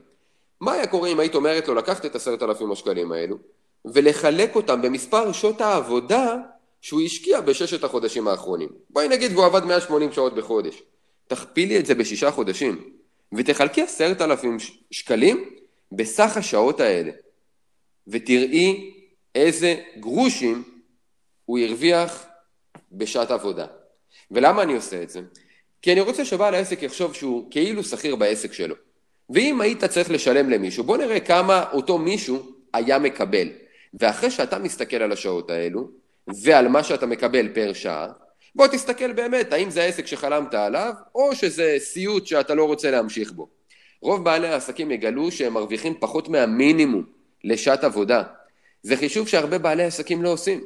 מה 0.60 0.72
היה 0.72 0.86
קורה 0.86 1.08
אם 1.08 1.20
היית 1.20 1.34
אומרת 1.34 1.68
לו 1.68 1.74
לקחת 1.74 2.06
את 2.06 2.14
עשרת 2.14 2.42
אלפים 2.42 2.72
השקלים 2.72 3.12
האלו 3.12 3.36
ולחלק 3.84 4.56
אותם 4.56 4.82
במספר 4.82 5.32
שעות 5.32 5.60
העבודה 5.60 6.36
שהוא 6.80 7.00
השקיע 7.00 7.40
בששת 7.40 7.84
החודשים 7.84 8.28
האחרונים. 8.28 8.68
בואי 8.90 9.08
נגיד 9.08 9.32
והוא 9.32 9.44
עבד 9.44 9.64
180 9.64 10.12
שעות 10.12 10.34
בחודש. 10.34 10.82
תכפילי 11.26 11.78
את 11.78 11.86
זה 11.86 11.94
בשישה 11.94 12.30
חודשים 12.30 12.92
ותחלקי 13.32 13.82
עשרת 13.82 14.20
אלפים 14.20 14.56
שקלים 14.90 15.50
בסך 15.92 16.36
השעות 16.36 16.80
האלה 16.80 17.12
ותראי 18.08 18.94
איזה 19.34 19.76
גרושים 20.00 20.62
הוא 21.44 21.58
הרוויח 21.58 22.24
בשעת 22.92 23.30
עבודה. 23.30 23.66
ולמה 24.32 24.62
אני 24.62 24.74
עושה 24.74 25.02
את 25.02 25.10
זה? 25.10 25.20
כי 25.82 25.92
אני 25.92 26.00
רוצה 26.00 26.24
שבעל 26.24 26.54
העסק 26.54 26.82
יחשוב 26.82 27.14
שהוא 27.14 27.50
כאילו 27.50 27.84
שכיר 27.84 28.16
בעסק 28.16 28.52
שלו. 28.52 28.74
ואם 29.30 29.60
היית 29.60 29.84
צריך 29.84 30.10
לשלם 30.10 30.50
למישהו, 30.50 30.84
בוא 30.84 30.96
נראה 30.96 31.20
כמה 31.20 31.64
אותו 31.72 31.98
מישהו 31.98 32.38
היה 32.72 32.98
מקבל. 32.98 33.48
ואחרי 34.00 34.30
שאתה 34.30 34.58
מסתכל 34.58 34.96
על 34.96 35.12
השעות 35.12 35.50
האלו, 35.50 35.88
ועל 36.42 36.68
מה 36.68 36.82
שאתה 36.82 37.06
מקבל 37.06 37.48
פר 37.54 37.72
שעה, 37.72 38.08
בוא 38.54 38.66
תסתכל 38.66 39.12
באמת 39.12 39.52
האם 39.52 39.70
זה 39.70 39.82
העסק 39.82 40.06
שחלמת 40.06 40.54
עליו, 40.54 40.92
או 41.14 41.34
שזה 41.34 41.76
סיוט 41.78 42.26
שאתה 42.26 42.54
לא 42.54 42.64
רוצה 42.64 42.90
להמשיך 42.90 43.32
בו. 43.32 43.48
רוב 44.02 44.24
בעלי 44.24 44.48
העסקים 44.48 44.90
יגלו 44.90 45.30
שהם 45.30 45.52
מרוויחים 45.52 45.94
פחות 46.00 46.28
מהמינימום 46.28 47.04
לשעת 47.44 47.84
עבודה. 47.84 48.22
זה 48.82 48.96
חישוב 48.96 49.28
שהרבה 49.28 49.58
בעלי 49.58 49.84
עסקים 49.84 50.22
לא 50.22 50.28
עושים. 50.28 50.60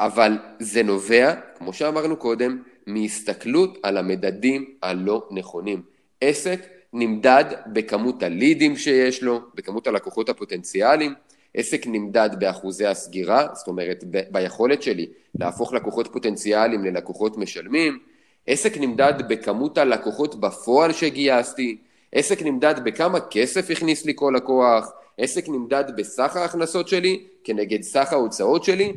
אבל 0.00 0.38
זה 0.58 0.82
נובע, 0.82 1.34
כמו 1.58 1.72
שאמרנו 1.72 2.16
קודם, 2.16 2.62
מהסתכלות 2.86 3.78
על 3.82 3.96
המדדים 3.96 4.64
הלא 4.82 5.28
נכונים. 5.30 5.82
עסק 6.20 6.60
נמדד 6.92 7.44
בכמות 7.66 8.22
הלידים 8.22 8.76
שיש 8.76 9.22
לו, 9.22 9.40
בכמות 9.54 9.86
הלקוחות 9.86 10.28
הפוטנציאליים, 10.28 11.14
עסק 11.54 11.86
נמדד 11.86 12.30
באחוזי 12.38 12.86
הסגירה, 12.86 13.46
זאת 13.52 13.68
אומרת 13.68 14.04
ב- 14.10 14.22
ביכולת 14.30 14.82
שלי 14.82 15.06
להפוך 15.34 15.72
לקוחות 15.72 16.08
פוטנציאליים 16.12 16.84
ללקוחות 16.84 17.36
משלמים, 17.36 17.98
עסק 18.46 18.78
נמדד 18.78 19.14
בכמות 19.28 19.78
הלקוחות 19.78 20.40
בפועל 20.40 20.92
שגייסתי, 20.92 21.76
עסק 22.12 22.42
נמדד 22.42 22.74
בכמה 22.84 23.20
כסף 23.20 23.70
הכניס 23.70 24.04
לי 24.04 24.12
כל 24.16 24.32
לקוח, 24.36 24.92
עסק 25.20 25.48
נמדד 25.48 25.84
בסך 25.96 26.36
ההכנסות 26.36 26.88
שלי 26.88 27.24
כנגד 27.44 27.82
סך 27.82 28.12
ההוצאות 28.12 28.64
שלי. 28.64 28.92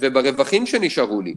וברווחים 0.00 0.66
שנשארו 0.66 1.20
לי. 1.20 1.34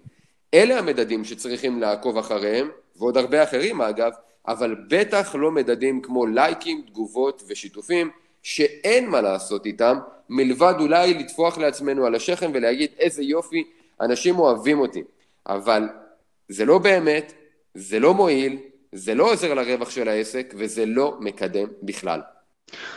אלה 0.53 0.79
המדדים 0.79 1.25
שצריכים 1.25 1.81
לעקוב 1.81 2.17
אחריהם, 2.17 2.69
ועוד 2.95 3.17
הרבה 3.17 3.43
אחרים 3.43 3.81
אגב, 3.81 4.11
אבל 4.47 4.75
בטח 4.89 5.35
לא 5.35 5.51
מדדים 5.51 6.01
כמו 6.01 6.25
לייקים, 6.25 6.81
תגובות 6.87 7.43
ושיתופים, 7.47 8.09
שאין 8.43 9.09
מה 9.09 9.21
לעשות 9.21 9.65
איתם, 9.65 9.97
מלבד 10.29 10.73
אולי 10.79 11.13
לטפוח 11.13 11.57
לעצמנו 11.57 12.05
על 12.05 12.15
השכם 12.15 12.51
ולהגיד 12.53 12.91
איזה 12.99 13.23
יופי, 13.23 13.63
אנשים 14.01 14.39
אוהבים 14.39 14.79
אותי. 14.79 15.03
אבל 15.47 15.89
זה 16.49 16.65
לא 16.65 16.77
באמת, 16.77 17.33
זה 17.73 17.99
לא 17.99 18.13
מועיל, 18.13 18.57
זה 18.91 19.15
לא 19.15 19.31
עוזר 19.31 19.53
לרווח 19.53 19.89
של 19.89 20.07
העסק 20.07 20.53
וזה 20.57 20.85
לא 20.85 21.17
מקדם 21.19 21.67
בכלל. 21.83 22.21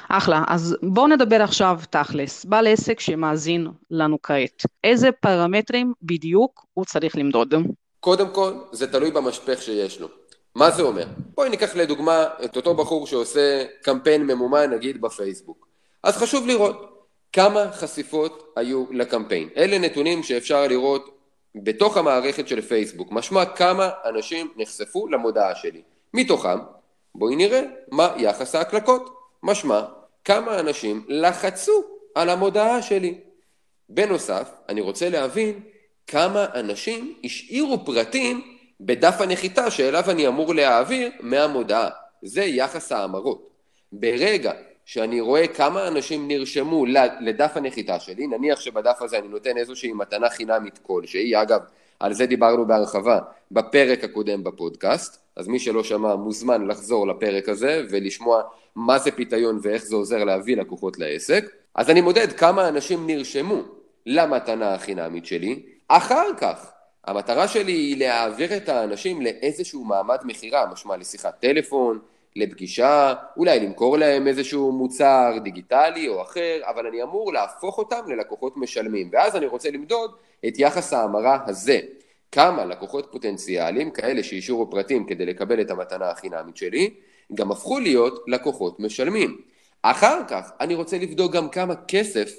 אחלה, 0.09 0.45
אז 0.47 0.77
בואו 0.83 1.07
נדבר 1.07 1.43
עכשיו 1.43 1.81
תכלס. 1.91 2.45
בעל 2.45 2.67
עסק 2.67 3.01
שמאזין 3.01 3.67
לנו 3.91 4.19
כעת, 4.23 4.63
איזה 4.85 5.13
פרמטרים 5.13 5.93
בדיוק 6.03 6.67
הוא 6.75 6.85
צריך 6.85 7.17
למדוד? 7.19 7.55
קודם 8.01 8.31
כל, 8.31 8.53
זה 8.73 8.93
תלוי 8.93 9.11
במשפך 9.11 9.63
שיש 9.63 10.01
לו. 10.01 10.09
מה 10.55 10.71
זה 10.71 10.83
אומר? 10.83 11.07
בואי 11.35 11.49
ניקח 11.49 11.77
לדוגמה 11.77 12.25
את 12.45 12.57
אותו 12.57 12.75
בחור 12.75 13.07
שעושה 13.07 13.65
קמפיין 13.83 14.27
ממומן 14.27 14.71
נגיד 14.71 15.01
בפייסבוק. 15.01 15.69
אז 16.03 16.17
חשוב 16.17 16.47
לראות 16.47 17.07
כמה 17.33 17.73
חשיפות 17.73 18.53
היו 18.57 18.85
לקמפיין. 18.91 19.49
אלה 19.57 19.79
נתונים 19.79 20.23
שאפשר 20.23 20.67
לראות 20.67 21.19
בתוך 21.55 21.97
המערכת 21.97 22.49
של 22.49 22.61
פייסבוק. 22.61 23.13
משמע 23.13 23.45
כמה 23.45 23.91
אנשים 24.05 24.49
נחשפו 24.57 25.09
למודעה 25.09 25.55
שלי. 25.55 25.83
מתוכם, 26.15 26.59
בואי 27.15 27.37
נראה 27.37 27.63
מה 27.91 28.15
יחס 28.17 28.55
ההקלקות. 28.55 29.18
משמע 29.43 29.83
כמה 30.25 30.61
אנשים 30.61 31.05
לחצו 31.09 31.85
על 32.15 32.31
המודעה 32.31 32.83
שלי. 32.83 33.15
בנוסף, 33.89 34.51
אני 34.69 34.81
רוצה 34.81 35.09
להבין 35.09 35.61
כמה 36.07 36.47
אנשים 36.55 37.15
השאירו 37.25 37.85
פרטים 37.85 38.57
בדף 38.81 39.21
הנחיתה 39.21 39.71
שאליו 39.71 40.11
אני 40.11 40.29
אמור 40.29 40.55
להעביר 40.55 41.11
מהמודעה. 41.21 41.89
זה 42.23 42.45
יחס 42.45 42.93
ההמרות. 42.93 43.49
ברגע 43.93 44.53
שאני 44.85 45.21
רואה 45.21 45.47
כמה 45.47 45.89
אנשים 45.89 46.29
נרשמו 46.29 46.87
לדף 47.21 47.53
הנחיתה 47.55 48.01
שלי, 48.01 48.27
נניח 48.27 48.61
שבדף 48.61 49.03
הזה 49.03 49.19
אני 49.19 49.29
נותן 49.29 49.57
איזושהי 49.57 49.93
מתנה 49.93 50.31
חינמית 50.31 50.79
כלשהי, 50.83 51.43
אגב, 51.43 51.61
על 52.01 52.13
זה 52.13 52.27
דיברנו 52.27 52.67
בהרחבה 52.67 53.19
בפרק 53.51 54.05
הקודם 54.05 54.45
בפודקאסט, 54.45 55.23
אז 55.37 55.49
מי 55.49 55.59
שלא 55.59 55.85
שמע 55.85 56.15
מוזמן 56.15 56.67
לחזור 56.67 57.07
לפרק 57.07 57.49
הזה 57.49 57.83
ולשמוע 57.91 58.43
מה 58.77 58.99
זה 58.99 59.11
פיתיון 59.11 59.59
ואיך 59.63 59.85
זה 59.85 59.97
עוזר 59.97 60.25
להביא 60.25 60.57
לקוחות 60.57 60.99
לעסק. 60.99 61.45
אז 61.75 61.91
אני 61.91 62.01
מודד 62.01 62.33
כמה 62.33 62.69
אנשים 62.69 63.07
נרשמו 63.07 63.63
למתנה 64.07 64.75
החינמית 64.75 65.27
שלי, 65.27 65.63
אחר 65.89 66.27
כך 66.37 66.71
המטרה 67.05 67.49
שלי 67.49 67.73
היא 67.73 67.99
להעביר 67.99 68.57
את 68.57 68.69
האנשים 68.69 69.23
לאיזשהו 69.23 69.85
מעמד 69.85 70.19
מכירה, 70.25 70.67
משמע 70.73 70.97
לשיחת 70.97 71.41
טלפון, 71.41 71.99
לפגישה, 72.39 73.15
אולי 73.37 73.61
למכור 73.61 73.99
להם 73.99 74.29
איזשהו 74.29 74.73
מוצר 74.73 75.39
דיגיטלי 75.43 76.09
או 76.09 76.23
אחר, 76.23 76.61
אבל 76.63 76.87
אני 76.87 77.03
אמור 77.03 77.33
להפוך 77.33 77.79
אותם 77.79 78.01
ללקוחות 78.07 78.57
משלמים, 78.57 79.09
ואז 79.13 79.37
אני 79.37 79.47
רוצה 79.47 79.71
למדוד 79.71 80.11
את 80.49 80.59
יחס 80.59 80.93
ההמרה 80.93 81.39
הזה. 81.47 81.81
כמה 82.33 82.65
לקוחות 82.65 83.09
פוטנציאליים, 83.11 83.91
כאלה 83.91 84.23
שאישורו 84.23 84.71
פרטים 84.71 85.07
כדי 85.07 85.27
לקבל 85.27 85.61
את 85.61 85.71
המתנה 85.71 86.11
החינמית 86.11 86.57
שלי, 86.57 86.91
גם 87.35 87.51
הפכו 87.51 87.81
להיות 87.81 88.25
לקוחות 88.27 88.81
משלמים. 88.81 89.41
אחר 89.83 90.21
כך 90.29 90.51
אני 90.61 90.75
רוצה 90.75 90.99
לבדוק 90.99 91.33
גם 91.33 91.49
כמה 91.49 91.75
כסף 91.89 92.31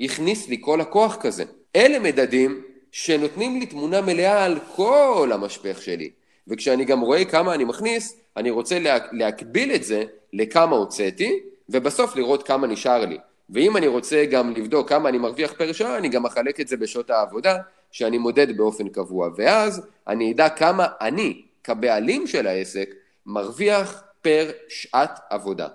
הכניס 0.00 0.48
לי 0.48 0.56
כל 0.60 0.78
לקוח 0.80 1.16
כזה. 1.20 1.44
אלה 1.76 1.98
מדדים 1.98 2.62
שנותנים 2.92 3.60
לי 3.60 3.66
תמונה 3.66 4.00
מלאה 4.00 4.44
על 4.44 4.58
כל 4.76 5.30
המשפך 5.32 5.82
שלי. 5.82 6.10
וכשאני 6.48 6.84
גם 6.84 7.00
רואה 7.00 7.24
כמה 7.24 7.54
אני 7.54 7.64
מכניס, 7.64 8.16
אני 8.36 8.50
רוצה 8.50 8.78
לה, 8.78 8.98
להקביל 9.12 9.74
את 9.74 9.84
זה 9.84 10.04
לכמה 10.32 10.76
הוצאתי, 10.76 11.40
ובסוף 11.68 12.16
לראות 12.16 12.42
כמה 12.42 12.66
נשאר 12.66 13.04
לי. 13.06 13.18
ואם 13.50 13.76
אני 13.76 13.86
רוצה 13.86 14.24
גם 14.24 14.52
לבדוק 14.52 14.88
כמה 14.88 15.08
אני 15.08 15.18
מרוויח 15.18 15.52
פר 15.52 15.72
שעה, 15.72 15.96
אני 15.96 16.08
גם 16.08 16.26
אחלק 16.26 16.60
את 16.60 16.68
זה 16.68 16.76
בשעות 16.76 17.10
העבודה, 17.10 17.58
שאני 17.90 18.18
מודד 18.18 18.56
באופן 18.56 18.88
קבוע. 18.88 19.28
ואז 19.36 19.86
אני 20.08 20.32
אדע 20.32 20.48
כמה 20.48 20.86
אני, 21.00 21.42
כבעלים 21.64 22.26
של 22.26 22.46
העסק, 22.46 22.94
מרוויח 23.26 24.02
פר 24.22 24.50
שעת 24.68 25.18
עבודה. 25.30 25.68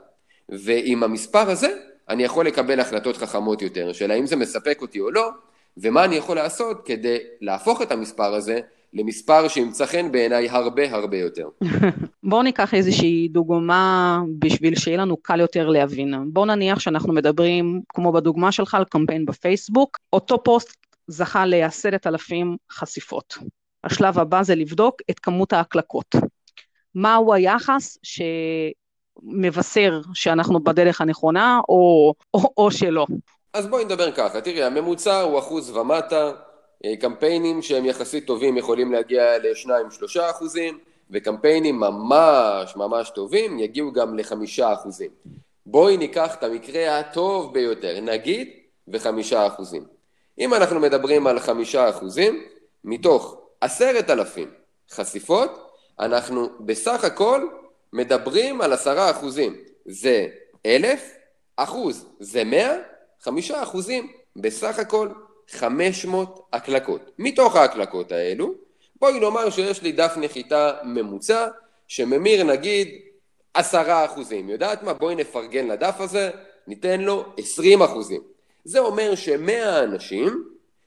ועם 0.49 1.03
המספר 1.03 1.49
הזה, 1.49 1.73
אני 2.09 2.23
יכול 2.23 2.47
לקבל 2.47 2.79
החלטות 2.79 3.17
חכמות 3.17 3.61
יותר, 3.61 3.93
של 3.93 4.11
האם 4.11 4.25
זה 4.25 4.35
מספק 4.35 4.81
אותי 4.81 4.99
או 4.99 5.11
לא, 5.11 5.29
ומה 5.77 6.03
אני 6.03 6.15
יכול 6.15 6.35
לעשות 6.35 6.85
כדי 6.85 7.17
להפוך 7.41 7.81
את 7.81 7.91
המספר 7.91 8.33
הזה 8.33 8.59
למספר 8.93 9.47
שימצא 9.47 9.85
חן 9.85 10.11
בעיניי 10.11 10.49
הרבה 10.49 10.95
הרבה 10.95 11.17
יותר. 11.17 11.49
בואו 12.29 12.43
ניקח 12.43 12.73
איזושהי 12.73 13.27
דוגמה 13.27 14.21
בשביל 14.39 14.75
שיהיה 14.75 14.97
לנו 14.97 15.17
קל 15.17 15.39
יותר 15.39 15.69
להבין. 15.69 16.13
בואו 16.33 16.45
נניח 16.45 16.79
שאנחנו 16.79 17.13
מדברים, 17.13 17.81
כמו 17.89 18.11
בדוגמה 18.11 18.51
שלך, 18.51 18.75
על 18.75 18.85
קמפיין 18.85 19.25
בפייסבוק, 19.25 19.97
אותו 20.13 20.43
פוסט 20.43 20.77
זכה 21.07 21.45
לעשרת 21.45 22.07
אלפים 22.07 22.57
חשיפות. 22.71 23.37
השלב 23.83 24.19
הבא 24.19 24.43
זה 24.43 24.55
לבדוק 24.55 24.95
את 25.09 25.19
כמות 25.19 25.53
ההקלקות. 25.53 26.15
מהו 26.95 27.33
היחס 27.33 27.97
שמבשר 29.23 30.01
שאנחנו 30.13 30.63
בדרך 30.63 31.01
הנכונה 31.01 31.59
או, 31.69 32.13
או, 32.33 32.53
או 32.57 32.71
שלא. 32.71 33.05
אז 33.53 33.67
בואי 33.67 33.85
נדבר 33.85 34.11
ככה, 34.11 34.41
תראי, 34.41 34.63
הממוצע 34.63 35.21
הוא 35.21 35.39
אחוז 35.39 35.77
ומטה, 35.77 36.31
קמפיינים 36.99 37.61
שהם 37.61 37.85
יחסית 37.85 38.25
טובים 38.25 38.57
יכולים 38.57 38.91
להגיע 38.91 39.37
ל-2-3 39.37 40.21
אחוזים, 40.31 40.79
וקמפיינים 41.11 41.79
ממש 41.79 42.75
ממש 42.75 43.09
טובים 43.09 43.59
יגיעו 43.59 43.91
גם 43.91 44.17
לחמישה 44.17 44.73
אחוזים. 44.73 45.11
בואי 45.65 45.97
ניקח 45.97 46.35
את 46.35 46.43
המקרה 46.43 46.99
הטוב 46.99 47.53
ביותר, 47.53 47.99
נגיד 48.01 48.49
וחמישה 48.87 49.47
אחוזים. 49.47 49.83
אם 50.39 50.53
אנחנו 50.53 50.79
מדברים 50.79 51.27
על 51.27 51.39
חמישה 51.39 51.89
אחוזים, 51.89 52.43
מתוך 52.83 53.41
עשרת 53.61 54.09
אלפים 54.09 54.51
חשיפות, 54.91 55.71
אנחנו 55.99 56.49
בסך 56.59 57.03
הכל 57.03 57.47
מדברים 57.93 58.61
על 58.61 58.73
עשרה 58.73 59.11
אחוזים. 59.11 59.55
זה 59.85 60.27
אלף, 60.65 61.13
אחוז 61.55 62.05
זה 62.19 62.43
מאה, 62.43 62.77
חמישה 63.21 63.63
אחוזים 63.63 64.11
בסך 64.35 64.79
הכל 64.79 65.09
500 65.49 66.39
הקלקות. 66.53 67.11
מתוך 67.19 67.55
ההקלקות 67.55 68.11
האלו, 68.11 68.53
בואי 68.99 69.19
נאמר 69.19 69.49
שיש 69.49 69.81
לי 69.81 69.91
דף 69.91 70.13
נחיתה 70.17 70.71
ממוצע 70.83 71.47
שממיר 71.87 72.43
נגיד 72.43 72.87
עשרה 73.53 74.05
אחוזים. 74.05 74.49
יודעת 74.49 74.83
מה? 74.83 74.93
בואי 74.93 75.15
נפרגן 75.15 75.67
לדף 75.67 75.95
הזה, 75.99 76.29
ניתן 76.67 77.01
לו 77.01 77.25
20 77.37 77.81
אחוזים. 77.81 78.21
זה 78.63 78.79
אומר 78.79 79.15
שמאה 79.15 79.83
אנשים 79.83 80.43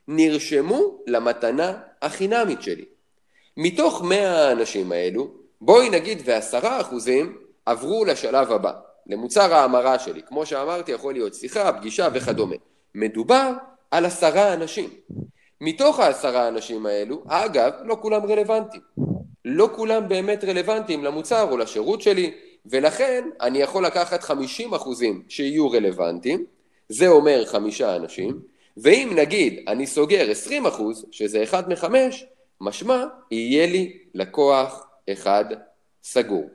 נרשמו 0.08 0.98
למתנה 1.06 1.78
החינמית 2.02 2.62
שלי. 2.62 2.84
מתוך 3.56 4.02
מאה 4.02 4.48
האנשים 4.48 4.92
האלו, 4.92 5.30
בואי 5.60 5.90
נגיד 5.90 6.22
ועשרה 6.24 6.80
אחוזים 6.80 7.38
עברו 7.66 8.04
לשלב 8.04 8.52
הבא, 8.52 8.72
למוצר 9.06 9.54
ההמרה 9.54 9.98
שלי. 9.98 10.22
כמו 10.26 10.46
שאמרתי, 10.46 10.92
יכול 10.92 11.12
להיות 11.12 11.34
שיחה, 11.34 11.72
פגישה 11.72 12.08
וכדומה. 12.14 12.56
מדובר 12.94 13.52
על 13.90 14.04
עשרה 14.04 14.54
אנשים. 14.54 14.88
מתוך 15.60 16.00
העשרה 16.00 16.48
אנשים 16.48 16.86
האלו, 16.86 17.22
אגב, 17.26 17.72
לא 17.84 17.96
כולם 18.02 18.24
רלוונטיים. 18.24 18.82
לא 19.44 19.68
כולם 19.76 20.08
באמת 20.08 20.44
רלוונטיים 20.44 21.04
למוצר 21.04 21.50
או 21.50 21.56
לשירות 21.56 22.02
שלי, 22.02 22.32
ולכן 22.66 23.24
אני 23.40 23.58
יכול 23.58 23.86
לקחת 23.86 24.22
50 24.22 24.74
אחוזים 24.74 25.22
שיהיו 25.28 25.70
רלוונטיים, 25.70 26.44
זה 26.88 27.08
אומר 27.08 27.46
חמישה 27.46 27.96
אנשים, 27.96 28.40
ואם 28.76 29.12
נגיד 29.16 29.64
אני 29.68 29.86
סוגר 29.86 30.30
20 30.30 30.66
אחוז, 30.66 31.06
שזה 31.10 31.42
אחד 31.42 31.68
מחמש, 31.68 32.24
משמע 32.60 33.04
יהיה 33.30 33.66
לי 33.66 33.98
לקוח 34.14 34.86
אחד 35.12 35.44
סגור. 36.02 36.50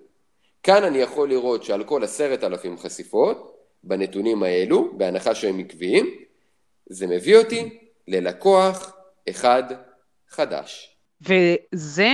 כאן 0.64 0.84
אני 0.84 0.98
יכול 0.98 1.30
לראות 1.30 1.64
שעל 1.64 1.84
כל 1.84 2.04
עשרת 2.04 2.44
אלפים 2.44 2.78
חשיפות, 2.78 3.58
בנתונים 3.84 4.44
האלו, 4.44 4.90
בהנחה 4.98 5.36
שהם 5.36 5.60
עקביים, 5.60 6.25
זה 6.90 7.08
מביא 7.08 7.38
אותי 7.38 7.80
ללקוח 8.08 8.98
אחד 9.30 9.64
חדש. 10.30 10.98
וזה 11.22 12.10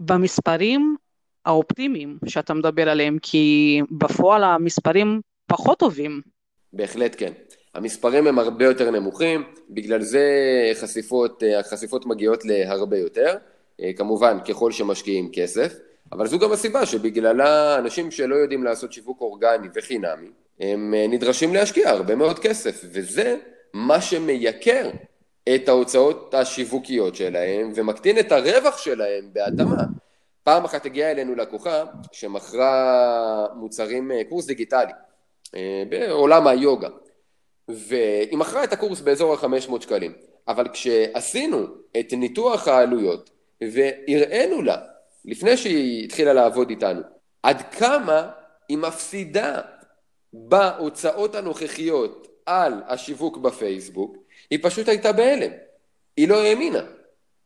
במספרים 0.00 0.96
האופטימיים 1.44 2.18
שאתה 2.26 2.54
מדבר 2.54 2.88
עליהם, 2.88 3.18
כי 3.22 3.80
בפועל 3.90 4.44
המספרים 4.44 5.20
פחות 5.46 5.78
טובים. 5.78 6.20
בהחלט 6.72 7.16
כן. 7.18 7.32
המספרים 7.74 8.26
הם 8.26 8.38
הרבה 8.38 8.64
יותר 8.64 8.90
נמוכים, 8.90 9.44
בגלל 9.70 10.02
זה 10.02 10.24
חשיפות, 10.74 11.42
החשיפות 11.58 12.06
מגיעות 12.06 12.44
להרבה 12.44 12.98
יותר, 12.98 13.36
כמובן 13.96 14.38
ככל 14.48 14.72
שמשקיעים 14.72 15.30
כסף, 15.32 15.74
אבל 16.12 16.26
זו 16.26 16.38
גם 16.38 16.52
הסיבה 16.52 16.86
שבגללה 16.86 17.78
אנשים 17.78 18.10
שלא 18.10 18.34
יודעים 18.34 18.64
לעשות 18.64 18.92
שיווק 18.92 19.20
אורגני 19.20 19.68
וחינמי, 19.74 20.28
הם 20.60 20.94
נדרשים 21.08 21.54
להשקיע 21.54 21.90
הרבה 21.90 22.14
מאוד 22.14 22.38
כסף, 22.38 22.84
וזה 22.92 23.36
מה 23.76 24.00
שמייקר 24.00 24.90
את 25.54 25.68
ההוצאות 25.68 26.34
השיווקיות 26.34 27.14
שלהם 27.14 27.72
ומקטין 27.74 28.18
את 28.18 28.32
הרווח 28.32 28.78
שלהם 28.78 29.30
בהתאמה. 29.32 29.82
פעם 30.44 30.64
אחת 30.64 30.86
הגיעה 30.86 31.10
אלינו 31.10 31.34
לקוחה 31.34 31.84
שמכרה 32.12 33.46
מוצרים, 33.54 34.12
אה, 34.12 34.24
קורס 34.28 34.46
דיגיטלי 34.46 34.92
אה, 35.54 35.82
בעולם 35.88 36.46
היוגה 36.46 36.88
והיא 37.68 38.38
מכרה 38.38 38.64
את 38.64 38.72
הקורס 38.72 39.00
באזור 39.00 39.34
ה-500 39.34 39.80
שקלים 39.80 40.12
אבל 40.48 40.68
כשעשינו 40.68 41.66
את 42.00 42.12
ניתוח 42.12 42.68
העלויות 42.68 43.30
והראינו 43.60 44.62
לה 44.62 44.76
לפני 45.24 45.56
שהיא 45.56 46.04
התחילה 46.04 46.32
לעבוד 46.32 46.70
איתנו 46.70 47.00
עד 47.42 47.62
כמה 47.62 48.30
היא 48.68 48.78
מפסידה 48.78 49.60
בהוצאות 50.32 51.34
הנוכחיות 51.34 52.35
על 52.46 52.82
השיווק 52.86 53.36
בפייסבוק, 53.36 54.16
היא 54.50 54.58
פשוט 54.62 54.88
הייתה 54.88 55.12
בהלם. 55.12 55.50
היא 56.16 56.28
לא 56.28 56.42
האמינה. 56.42 56.82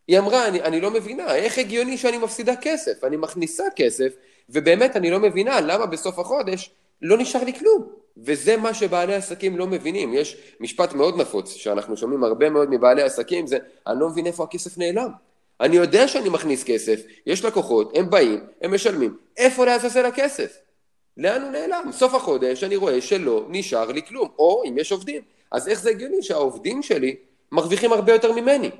היא 0.09 0.19
אמרה, 0.19 0.49
אני, 0.49 0.63
אני 0.63 0.81
לא 0.81 0.91
מבינה, 0.91 1.35
איך 1.35 1.59
הגיוני 1.59 1.99
שאני 1.99 2.19
מפסידה 2.19 2.57
כסף? 2.57 3.05
אני 3.05 3.17
מכניסה 3.17 3.65
כסף, 3.77 4.13
ובאמת 4.51 4.97
אני 4.97 5.11
לא 5.11 5.21
מבינה 5.21 5.61
למה 5.61 5.87
בסוף 5.87 6.19
החודש 6.19 6.71
לא 7.03 7.19
נשאר 7.19 7.45
לי 7.45 7.53
כלום. 7.53 7.93
וזה 8.17 8.57
מה 8.57 8.75
שבעלי 8.75 9.15
עסקים 9.15 9.59
לא 9.59 9.67
מבינים. 9.67 10.15
יש 10.15 10.55
משפט 10.61 10.93
מאוד 10.93 11.21
נפוץ 11.21 11.55
שאנחנו 11.55 11.97
שומעים 11.97 12.25
הרבה 12.25 12.51
מאוד 12.51 12.71
מבעלי 12.71 13.03
עסקים, 13.03 13.47
זה 13.47 13.59
אני 13.87 14.01
לא 14.01 14.09
מבין 14.09 14.27
איפה 14.27 14.45
הכסף 14.45 14.79
נעלם. 14.79 15.11
אני 15.61 15.77
יודע 15.77 16.09
שאני 16.09 16.29
מכניס 16.29 16.65
כסף, 16.65 17.01
יש 17.27 17.45
לקוחות, 17.45 17.93
הם 17.97 18.11
באים, 18.11 18.41
הם 18.63 18.75
משלמים, 18.75 19.17
איפה 19.37 19.67
לעזאזל 19.67 20.07
הכסף? 20.07 20.59
לאן 21.17 21.43
הוא 21.43 21.51
נעלם? 21.51 21.93
סוף 21.93 22.15
החודש 22.15 22.65
אני 22.65 22.77
רואה 22.77 23.01
שלא 23.01 23.45
נשאר 23.49 23.93
לי 23.93 24.03
כלום, 24.07 24.29
או 24.39 24.63
אם 24.69 24.79
יש 24.79 24.93
עובדים. 24.93 25.23
אז 25.51 25.69
איך 25.69 25.81
זה 25.81 25.91
הגיוני 25.91 26.23
שהעובדים 26.23 26.83
שלי 26.83 27.17
מרוויחים 27.53 27.93
הרבה 27.93 28.13
יותר 28.13 28.33
ממני? 28.33 28.71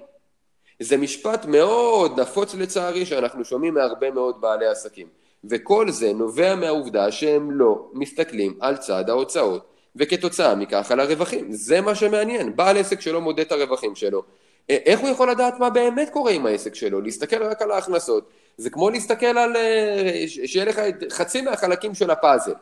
זה 0.81 0.97
משפט 0.97 1.45
מאוד 1.45 2.21
נפוץ 2.21 2.55
לצערי 2.55 3.07
שאנחנו 3.07 3.45
שומעים 3.45 3.75
מהרבה 3.75 4.11
מאוד 4.11 4.41
בעלי 4.41 4.67
עסקים. 4.67 5.07
וכל 5.45 5.91
זה 5.91 6.13
נובע 6.13 6.55
מהעובדה 6.55 7.13
שהם 7.13 7.51
לא 7.51 7.91
מסתכלים 7.93 8.59
על 8.61 8.77
צד 8.77 9.11
ההוצאות 9.11 9.67
וכתוצאה 9.97 10.55
מכך 10.55 10.91
על 10.91 11.01
הרווחים. 11.01 11.53
זה 11.53 11.81
מה 11.81 11.95
שמעניין. 11.95 12.57
בעל 12.57 12.77
עסק 12.77 13.01
שלא 13.01 13.21
מודד 13.21 13.41
את 13.41 13.53
הרווחים 13.53 13.95
שלו, 13.95 14.23
איך 14.69 15.01
הוא 15.01 15.09
יכול 15.09 15.31
לדעת 15.31 15.59
מה 15.59 15.71
באמת 15.71 16.11
קורה 16.11 16.31
עם 16.33 16.47
העסק 16.47 16.75
שלו? 16.75 17.01
להסתכל 17.01 17.43
רק 17.43 17.63
על 17.63 17.71
ההכנסות. 17.71 18.29
זה 18.61 18.71
כמו 18.71 18.91
להסתכל 18.91 19.27
על... 19.27 19.57
אה, 19.57 20.25
שיהיה 20.27 20.65
לך 20.65 20.81
חצי 21.11 21.43
מהחלקים 21.43 21.95
של 21.95 22.11
הפאזל, 22.11 22.53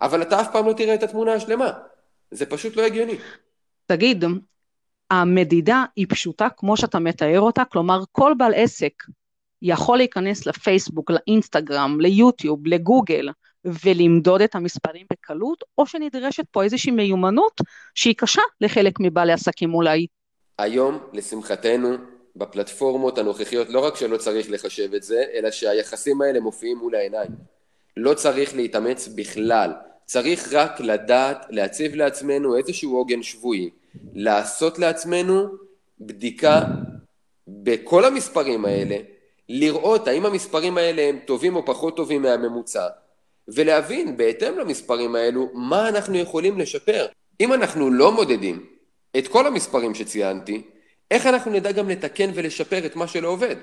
אבל 0.00 0.22
אתה 0.22 0.40
אף 0.40 0.52
פעם 0.52 0.66
לא 0.66 0.72
תראה 0.72 0.94
את 0.94 1.02
התמונה 1.02 1.32
השלמה. 1.32 1.70
זה 2.30 2.46
פשוט 2.46 2.76
לא 2.76 2.82
הגיוני. 2.82 3.16
תגיד, 3.86 4.24
המדידה 5.10 5.84
היא 5.96 6.06
פשוטה 6.08 6.48
כמו 6.56 6.76
שאתה 6.76 6.98
מתאר 6.98 7.40
אותה, 7.40 7.64
כלומר 7.64 8.00
כל 8.12 8.32
בעל 8.38 8.52
עסק 8.54 8.92
יכול 9.62 9.96
להיכנס 9.96 10.46
לפייסבוק, 10.46 11.10
לאינסטגרם, 11.10 12.00
ליוטיוב, 12.00 12.66
לגוגל, 12.66 13.28
ולמדוד 13.64 14.42
את 14.42 14.54
המספרים 14.54 15.06
בקלות, 15.12 15.64
או 15.78 15.86
שנדרשת 15.86 16.44
פה 16.50 16.62
איזושהי 16.64 16.92
מיומנות 16.92 17.60
שהיא 17.94 18.14
קשה 18.18 18.42
לחלק 18.60 19.00
מבעלי 19.00 19.32
עסקים 19.32 19.74
אולי. 19.74 20.06
היום, 20.58 20.98
לשמחתנו, 21.12 21.96
בפלטפורמות 22.36 23.18
הנוכחיות, 23.18 23.68
לא 23.68 23.80
רק 23.80 23.96
שלא 23.96 24.16
צריך 24.16 24.50
לחשב 24.50 24.94
את 24.94 25.02
זה, 25.02 25.24
אלא 25.34 25.50
שהיחסים 25.50 26.22
האלה 26.22 26.40
מופיעים 26.40 26.78
מול 26.78 26.94
העיניים. 26.94 27.30
לא 27.96 28.14
צריך 28.14 28.56
להתאמץ 28.56 29.08
בכלל, 29.08 29.72
צריך 30.04 30.52
רק 30.52 30.80
לדעת 30.80 31.46
להציב 31.50 31.94
לעצמנו 31.94 32.56
איזשהו 32.56 32.96
עוגן 32.96 33.22
שבועי, 33.22 33.70
לעשות 34.14 34.78
לעצמנו 34.78 35.46
בדיקה 36.00 36.60
בכל 37.48 38.04
המספרים 38.04 38.64
האלה, 38.64 38.96
לראות 39.48 40.08
האם 40.08 40.26
המספרים 40.26 40.78
האלה 40.78 41.02
הם 41.02 41.18
טובים 41.24 41.56
או 41.56 41.66
פחות 41.66 41.96
טובים 41.96 42.22
מהממוצע, 42.22 42.86
ולהבין 43.48 44.16
בהתאם 44.16 44.58
למספרים 44.58 45.14
האלו 45.14 45.50
מה 45.54 45.88
אנחנו 45.88 46.16
יכולים 46.16 46.58
לשפר. 46.58 47.06
אם 47.40 47.52
אנחנו 47.52 47.90
לא 47.90 48.12
מודדים 48.12 48.66
את 49.18 49.28
כל 49.28 49.46
המספרים 49.46 49.94
שציינתי, 49.94 50.62
איך 51.10 51.26
אנחנו 51.26 51.50
נדע 51.50 51.72
גם 51.72 51.88
לתקן 51.88 52.30
ולשפר 52.34 52.86
את 52.86 52.96
מה 52.96 53.06
שלא 53.06 53.28
עובד? 53.28 53.56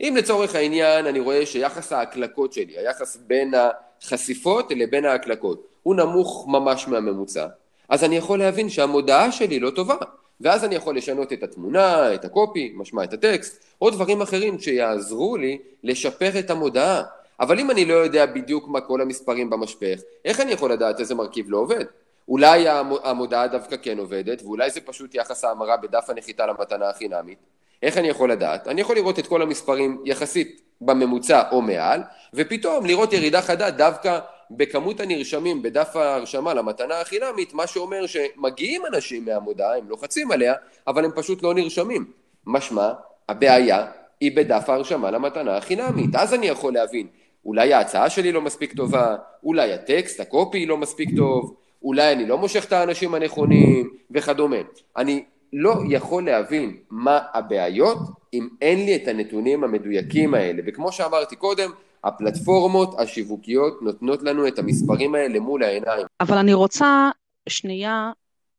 אם 0.00 0.14
לצורך 0.18 0.54
העניין 0.54 1.06
אני 1.06 1.20
רואה 1.20 1.46
שיחס 1.46 1.92
ההקלקות 1.92 2.52
שלי, 2.52 2.78
היחס 2.78 3.16
בין 3.26 3.54
החשיפות 3.54 4.72
לבין 4.76 5.04
ההקלקות, 5.04 5.66
הוא 5.82 5.94
נמוך 5.94 6.46
ממש 6.48 6.88
מהממוצע, 6.88 7.46
אז 7.88 8.04
אני 8.04 8.16
יכול 8.16 8.38
להבין 8.38 8.68
שהמודעה 8.68 9.32
שלי 9.32 9.60
לא 9.60 9.70
טובה. 9.70 9.96
ואז 10.40 10.64
אני 10.64 10.74
יכול 10.74 10.96
לשנות 10.96 11.32
את 11.32 11.42
התמונה, 11.42 12.14
את 12.14 12.24
הקופי, 12.24 12.72
משמע 12.76 13.04
את 13.04 13.12
הטקסט, 13.12 13.64
או 13.82 13.90
דברים 13.90 14.22
אחרים 14.22 14.58
שיעזרו 14.58 15.36
לי 15.36 15.58
לשפר 15.84 16.38
את 16.38 16.50
המודעה. 16.50 17.02
אבל 17.40 17.60
אם 17.60 17.70
אני 17.70 17.84
לא 17.84 17.94
יודע 17.94 18.26
בדיוק 18.26 18.68
מה 18.68 18.80
כל 18.80 19.00
המספרים 19.00 19.50
במשפך, 19.50 20.00
איך 20.24 20.40
אני 20.40 20.52
יכול 20.52 20.72
לדעת 20.72 21.00
איזה 21.00 21.14
מרכיב 21.14 21.46
לא 21.48 21.56
עובד? 21.58 21.84
אולי 22.28 22.68
המודעה 23.04 23.46
דווקא 23.46 23.76
כן 23.82 23.98
עובדת, 23.98 24.42
ואולי 24.42 24.70
זה 24.70 24.80
פשוט 24.80 25.14
יחס 25.14 25.44
ההמרה 25.44 25.76
בדף 25.76 26.10
הנחיתה 26.10 26.46
למתנה 26.46 26.88
החינמית. 26.88 27.38
איך 27.82 27.98
אני 27.98 28.08
יכול 28.08 28.32
לדעת? 28.32 28.68
אני 28.68 28.80
יכול 28.80 28.96
לראות 28.96 29.18
את 29.18 29.26
כל 29.26 29.42
המספרים 29.42 30.02
יחסית 30.04 30.60
בממוצע 30.80 31.42
או 31.50 31.62
מעל, 31.62 32.00
ופתאום 32.34 32.86
לראות 32.86 33.12
ירידה 33.12 33.42
חדה 33.42 33.70
דווקא 33.70 34.18
בכמות 34.50 35.00
הנרשמים 35.00 35.62
בדף 35.62 35.96
ההרשמה 35.96 36.54
למתנה 36.54 37.00
החינמית, 37.00 37.54
מה 37.54 37.66
שאומר 37.66 38.06
שמגיעים 38.06 38.86
אנשים 38.86 39.24
מהמודעה, 39.24 39.76
הם 39.76 39.88
לוחצים 39.88 40.30
עליה, 40.30 40.54
אבל 40.86 41.04
הם 41.04 41.10
פשוט 41.14 41.42
לא 41.42 41.54
נרשמים. 41.54 42.04
משמע, 42.46 42.92
הבעיה 43.28 43.86
היא 44.20 44.36
בדף 44.36 44.68
ההרשמה 44.68 45.10
למתנה 45.10 45.56
החינמית. 45.56 46.14
אז 46.14 46.34
אני 46.34 46.46
יכול 46.46 46.72
להבין, 46.72 47.06
אולי 47.44 47.72
ההצעה 47.72 48.10
שלי 48.10 48.32
לא 48.32 48.40
מספיק 48.40 48.76
טובה, 48.76 49.16
אולי 49.44 49.72
הטקסט, 49.72 50.20
הקופי 50.20 50.66
לא 50.66 50.76
מספיק 50.76 51.08
טוב, 51.16 51.56
אולי 51.82 52.12
אני 52.12 52.26
לא 52.26 52.38
מושך 52.38 52.64
את 52.64 52.72
האנשים 52.72 53.14
הנכונים 53.14 53.90
וכדומה. 54.10 54.56
אני 54.96 55.24
לא 55.52 55.74
יכול 55.88 56.24
להבין 56.24 56.76
מה 56.90 57.18
הבעיות 57.34 57.98
אם 58.34 58.48
אין 58.62 58.84
לי 58.86 58.96
את 58.96 59.08
הנתונים 59.08 59.64
המדויקים 59.64 60.34
האלה. 60.34 60.62
וכמו 60.66 60.92
שאמרתי 60.92 61.36
קודם, 61.36 61.70
הפלטפורמות 62.04 63.00
השיווקיות 63.00 63.82
נותנות 63.82 64.22
לנו 64.22 64.48
את 64.48 64.58
המספרים 64.58 65.14
האלה 65.14 65.40
מול 65.40 65.62
העיניים. 65.62 66.06
אבל 66.20 66.38
אני 66.38 66.54
רוצה 66.54 67.10
שנייה 67.48 68.10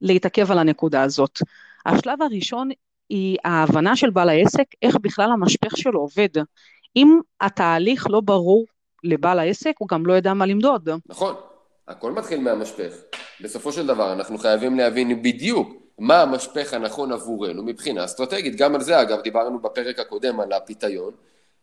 להתעכב 0.02 0.52
על 0.52 0.60
הנקודה 0.60 1.02
הזאת. 1.02 1.40
השלב 1.86 2.22
הראשון 2.22 2.70
היא 3.10 3.38
ההבנה 3.46 3.96
של 3.96 4.10
בעל 4.10 4.30
העסק 4.30 4.66
איך 4.82 4.96
בכלל 5.02 5.32
המשפך 5.32 5.78
שלו 5.78 6.00
עובד. 6.00 6.30
אם 6.96 7.20
התהליך 7.42 8.08
לא 8.10 8.22
ברור 8.22 8.66
לבעל 9.04 9.40
העסק, 9.40 9.74
הוא 9.78 9.88
גם 9.88 10.06
לא 10.06 10.14
יודע 10.14 10.34
מה 10.34 10.46
למדוד. 10.46 10.90
נכון, 11.06 11.36
הכל 11.89 12.12
מתחיל 12.12 12.39
מהמשפך. 12.39 12.93
בסופו 13.41 13.71
של 13.71 13.88
דבר 13.88 14.13
אנחנו 14.13 14.38
חייבים 14.38 14.78
להבין 14.78 15.21
בדיוק 15.21 15.73
מה 15.99 16.21
המשפך 16.21 16.73
הנכון 16.73 17.12
עבורנו 17.12 17.63
מבחינה 17.63 18.06
אסטרטגית. 18.06 18.56
גם 18.56 18.75
על 18.75 18.82
זה 18.82 19.02
אגב 19.02 19.21
דיברנו 19.21 19.62
בפרק 19.62 19.99
הקודם 19.99 20.39
על 20.39 20.54
הפיתיון. 20.54 21.13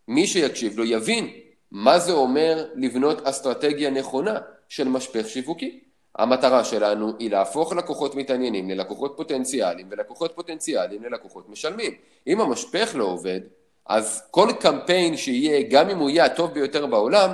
מי 0.09 0.27
שיקשיב 0.27 0.79
לו 0.79 0.85
יבין 0.85 1.31
מה 1.71 1.99
זה 1.99 2.13
אומר 2.13 2.67
לבנות 2.75 3.27
אסטרטגיה 3.27 3.91
נכונה 3.91 4.39
של 4.69 4.89
משפך 4.89 5.29
שיווקי. 5.29 5.81
המטרה 6.15 6.65
שלנו 6.65 7.13
היא 7.19 7.31
להפוך 7.31 7.73
לקוחות 7.73 8.15
מתעניינים 8.15 8.71
ללקוחות 8.71 9.15
פוטנציאליים 9.17 9.87
ולקוחות 9.91 10.33
פוטנציאליים 10.35 11.03
ללקוחות 11.03 11.49
משלמים. 11.49 11.93
אם 12.27 12.41
המשפך 12.41 12.91
לא 12.95 13.05
עובד, 13.05 13.41
אז 13.87 14.23
כל 14.31 14.49
קמפיין 14.61 15.17
שיהיה, 15.17 15.63
גם 15.71 15.91
אם 15.91 15.99
הוא 15.99 16.11
יהיה 16.11 16.25
הטוב 16.25 16.53
ביותר 16.55 16.87
בעולם, 16.87 17.31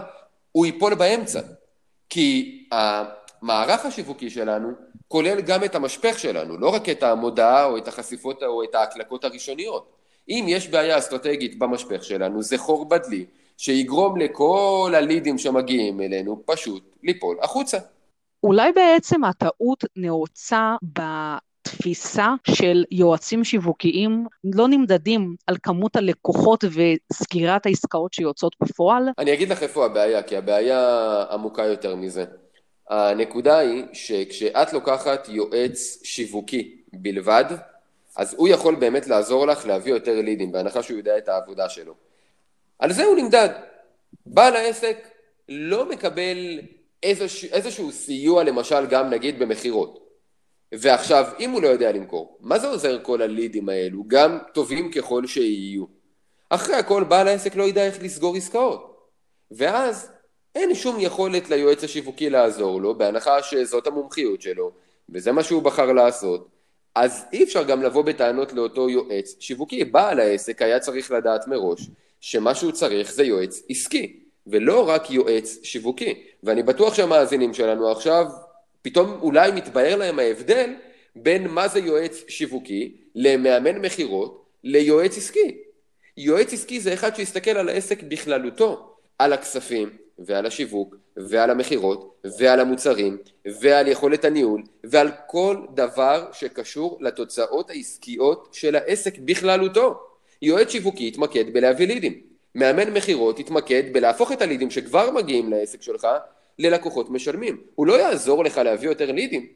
הוא 0.53 0.67
ייפול 0.67 0.95
באמצע. 0.95 1.41
כי 2.13 2.65
המערך 2.73 3.87
השיווקי 3.87 4.31
שלנו 4.31 4.69
כולל 5.09 5.41
גם 5.41 5.65
את 5.65 5.75
המשפך 5.75 6.19
שלנו, 6.19 6.59
לא 6.59 6.75
רק 6.75 6.89
את 6.89 7.03
המודעה 7.03 7.65
או 7.65 7.77
את 7.77 7.89
החשיפות 7.89 8.43
או 8.43 8.65
את 8.65 8.75
ההקלקות 8.75 9.25
הראשוניות. 9.25 9.93
אם 10.29 10.45
יש 10.49 10.69
בעיה 10.69 10.99
אסטרטגית 10.99 11.59
במשפך 11.59 12.05
שלנו, 12.05 12.43
זה 12.43 12.59
חור 12.59 12.89
בדלי 12.89 13.27
שיגרום 13.57 14.17
לכל 14.17 14.93
הלידים 14.97 15.39
שמגיעים 15.39 16.01
אלינו 16.01 16.43
פשוט 16.47 16.97
ליפול 17.03 17.37
החוצה. 17.43 17.79
אולי 18.43 18.73
בעצם 18.73 19.25
הטעות 19.25 19.85
נעוצה 19.97 20.77
בתפיסה 21.67 22.29
של 22.45 22.85
יועצים 22.91 23.45
שיווקיים 23.45 24.27
לא 24.45 24.69
נמדדים 24.69 25.37
על 25.47 25.57
כמות 25.63 25.97
הלקוחות 25.97 26.65
וסגירת 26.65 27.67
העסקאות 27.67 28.13
שיוצאות 28.13 28.57
בפועל? 28.61 29.09
אני 29.19 29.35
אגיד 29.35 29.49
לך 29.49 29.63
איפה 29.63 29.87
הבעיה, 29.87 30.23
כי 30.23 30.37
הבעיה 30.37 31.25
עמוקה 31.31 31.63
יותר 31.63 31.97
מזה. 31.97 32.25
הנקודה 32.89 33.59
היא 33.59 33.85
שכשאת 33.93 34.73
לוקחת 34.73 35.29
יועץ 35.29 36.01
שיווקי 36.05 36.77
בלבד, 36.93 37.45
אז 38.17 38.35
הוא 38.39 38.49
יכול 38.49 38.75
באמת 38.75 39.07
לעזור 39.07 39.47
לך 39.47 39.67
להביא 39.67 39.93
יותר 39.93 40.21
לידים, 40.21 40.53
בהנחה 40.53 40.83
שהוא 40.83 40.97
יודע 40.97 41.19
את 41.19 41.29
העבודה 41.29 41.69
שלו. 41.69 41.95
על 42.79 42.93
זה 42.93 43.05
הוא 43.05 43.17
נמדד. 43.17 43.49
בעל 44.27 44.57
העסק 44.57 45.09
לא 45.49 45.89
מקבל 45.89 46.61
איזוש, 47.03 47.45
איזשהו 47.45 47.93
סיוע 47.93 48.45
למשל 48.45 48.87
גם 48.87 49.11
נגיד 49.11 49.39
במכירות. 49.39 50.02
ועכשיו, 50.73 51.27
אם 51.41 51.51
הוא 51.51 51.63
לא 51.63 51.69
יודע 51.69 51.93
למכור, 51.93 52.39
מה 52.41 52.59
זה 52.59 52.69
עוזר 52.69 52.99
כל 53.03 53.23
הלידים 53.23 53.69
האלו, 53.69 54.05
גם 54.07 54.39
טובים 54.55 54.91
ככל 54.91 55.27
שיהיו? 55.27 55.85
אחרי 56.51 56.75
הכל 56.75 57.05
בעל 57.05 57.29
העסק 57.29 57.57
לא 57.57 57.63
ידע 57.63 57.87
איך 57.87 58.03
לסגור 58.03 58.37
עסקאות. 58.37 58.97
ואז 59.51 60.11
אין 60.55 60.75
שום 60.75 60.97
יכולת 61.01 61.51
ליועץ 61.51 61.85
השיווקי 61.85 62.31
לעזור 62.31 62.81
לו, 62.81 62.95
בהנחה 62.95 63.43
שזאת 63.43 63.87
המומחיות 63.87 64.43
שלו, 64.43 64.71
וזה 65.09 65.33
מה 65.33 65.43
שהוא 65.43 65.63
בחר 65.63 65.93
לעשות, 65.93 66.49
אז 66.95 67.25
אי 67.33 67.45
אפשר 67.45 67.63
גם 67.63 67.83
לבוא 67.83 68.03
בטענות 68.03 68.53
לאותו 68.53 68.91
יועץ 68.91 69.37
שיווקי. 69.41 69.85
בעל 69.85 70.21
העסק 70.21 70.63
היה 70.63 70.81
צריך 70.81 71.11
לדעת 71.11 71.49
מראש 71.49 71.89
שמה 72.21 72.55
שהוא 72.55 72.73
צריך 72.73 73.13
זה 73.13 73.25
יועץ 73.25 73.63
עסקי, 73.69 74.21
ולא 74.47 74.89
רק 74.89 75.11
יועץ 75.11 75.59
שיווקי. 75.63 76.23
ואני 76.43 76.63
בטוח 76.63 76.95
שהמאזינים 76.95 77.55
שלנו 77.55 77.91
עכשיו 77.91 78.27
פתאום 78.83 79.19
אולי 79.23 79.53
מתבהר 79.53 79.97
להם 79.97 80.19
ההבדל 80.19 80.75
בין 81.17 81.49
מה 81.49 81.69
זה 81.69 81.79
יועץ 81.79 82.23
שיווקי 82.29 82.97
למאמן 83.15 83.79
מכירות 83.79 84.45
ליועץ 84.65 85.17
עסקי. 85.17 85.59
יועץ 86.17 86.53
עסקי 86.53 86.81
זה 86.81 86.95
אחד 86.95 87.17
שיסתכל 87.17 87.51
על 87.51 87.69
העסק 87.69 88.03
בכללותו, 88.03 88.97
על 89.19 89.33
הכספים 89.33 89.91
ועל 90.19 90.47
השיווק 90.47 90.97
ועל 91.17 91.51
המכירות 91.51 92.15
ועל 92.39 92.61
המוצרים 92.61 93.19
ועל 93.61 93.89
יכולת 93.89 94.25
הניהול 94.25 94.63
ועל 94.85 95.09
כל 95.27 95.57
דבר 95.75 96.29
שקשור 96.33 96.99
לתוצאות 97.01 97.71
העסקיות 97.71 98.49
של 98.53 98.77
העסק 98.77 99.19
בכללותו. 99.19 100.01
יועץ 100.43 100.71
שיווקי 100.71 101.09
יתמקד 101.09 101.53
בלהביא 101.53 101.87
לידים. 101.87 102.21
מאמן 102.55 102.91
מכירות 102.91 103.39
יתמקד 103.39 103.83
בלהפוך 103.93 104.33
את 104.33 104.43
הלידים 104.43 104.71
שכבר 104.71 105.11
מגיעים 105.11 105.51
לעסק 105.51 105.83
שלך 105.83 106.07
ללקוחות 106.59 107.11
משלמים. 107.11 107.61
הוא 107.75 107.87
לא 107.87 108.01
יעזור 108.01 108.45
לך 108.45 108.59
להביא 108.59 108.89
יותר 108.89 109.13
לידים. 109.13 109.47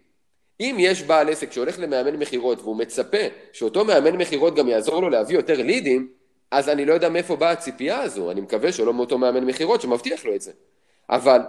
אם 0.60 0.76
יש 0.78 1.02
בעל 1.02 1.28
עסק 1.28 1.52
שהולך 1.52 1.78
למאמן 1.78 2.16
מכירות 2.16 2.60
והוא 2.60 2.76
מצפה 2.76 3.18
שאותו 3.52 3.84
מאמן 3.84 4.16
מכירות 4.16 4.56
גם 4.56 4.68
יעזור 4.68 5.02
לו 5.02 5.08
להביא 5.08 5.36
יותר 5.36 5.62
לידים, 5.62 6.08
אז 6.50 6.68
אני 6.68 6.84
לא 6.84 6.94
יודע 6.94 7.08
מאיפה 7.08 7.36
באה 7.36 7.50
הציפייה 7.50 8.00
הזו, 8.00 8.30
אני 8.30 8.40
מקווה 8.40 8.72
שלא 8.72 8.94
מאותו 8.94 9.18
מאמן 9.18 9.44
מכירות 9.44 9.80
שמבטיח 9.80 10.24
לו 10.24 10.34
את 10.34 10.40
זה. 10.40 10.52
אבל 11.10 11.40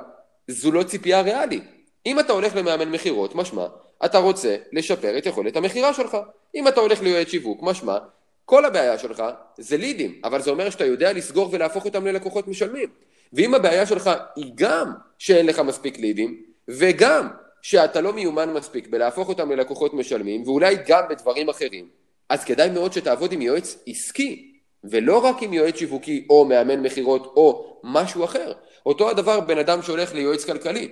זו 0.48 0.72
לא 0.72 0.84
ציפייה 0.84 1.22
ריאלית. 1.22 1.64
אם 2.06 2.20
אתה 2.20 2.34
הולך 2.34 2.56
למאמן 2.56 2.90
מכירות, 2.92 3.36
משמע, 3.36 3.68
אתה 4.06 4.18
רוצה 4.18 4.56
לשפר 4.72 5.18
את 5.18 5.26
יכולת 5.26 5.56
המכירה 5.56 5.94
שלך. 5.94 6.18
אם 6.56 6.68
אתה 6.68 6.80
הולך 6.82 7.02
ליועץ 7.02 7.28
שיווק, 7.28 7.60
משמע, 7.64 7.98
כל 8.46 8.66
הבעיה 8.66 8.98
שלך 8.98 9.24
זה 9.58 9.78
לידים, 9.78 10.22
אבל 10.24 10.42
זה 10.42 10.52
אומר 10.52 10.70
שאתה 10.70 10.86
יודע 10.86 11.14
לסגור 11.14 11.50
ולהפוך 11.52 11.86
אותם 11.86 12.06
ללקוחות 12.06 12.48
משלמים. 12.48 12.90
ואם 13.34 13.56
הבעיה 13.56 13.86
שלך 13.86 14.12
היא 14.36 14.52
גם 14.56 14.94
שאין 15.20 15.46
לך 15.46 15.60
מספיק 15.60 16.00
לידים, 16.00 16.44
וגם 16.68 17.28
שאתה 17.62 18.02
לא 18.02 18.13
מיומן 18.13 18.54
מספיק 18.54 18.88
בלהפוך 18.88 19.30
אותם 19.30 19.52
ללקוחות 19.52 19.94
משלמים, 19.94 20.44
ואולי 20.44 20.76
גם 20.88 21.04
בדברים 21.10 21.50
אחרים, 21.50 21.88
אז 22.30 22.44
כדאי 22.44 22.70
מאוד 22.70 22.94
שתעבוד 22.94 23.32
עם 23.32 23.42
יועץ 23.42 23.78
עסקי, 23.88 24.54
ולא 24.84 25.26
רק 25.26 25.44
עם 25.44 25.54
יועץ 25.54 25.76
שיווקי 25.78 26.26
או 26.30 26.46
מאמן 26.46 26.80
מכירות 26.80 27.26
או 27.26 27.80
משהו 27.84 28.24
אחר. 28.24 28.54
אותו 28.86 29.10
הדבר 29.10 29.40
בן 29.40 29.58
אדם 29.58 29.82
שהולך 29.82 30.13
ליועץ 30.13 30.46
כלכלי. 30.46 30.90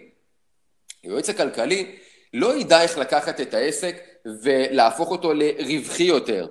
יועץ 1.04 1.30
הכלכלי 1.30 1.96
לא 2.34 2.56
ידע 2.56 2.82
איך 2.82 2.98
לקחת 2.98 3.42
את 3.42 3.54
העסק 3.54 3.96
ולהפוך 4.44 5.12
אותו 5.12 5.34
לרווחי 5.34 6.04
יותר. 6.04 6.48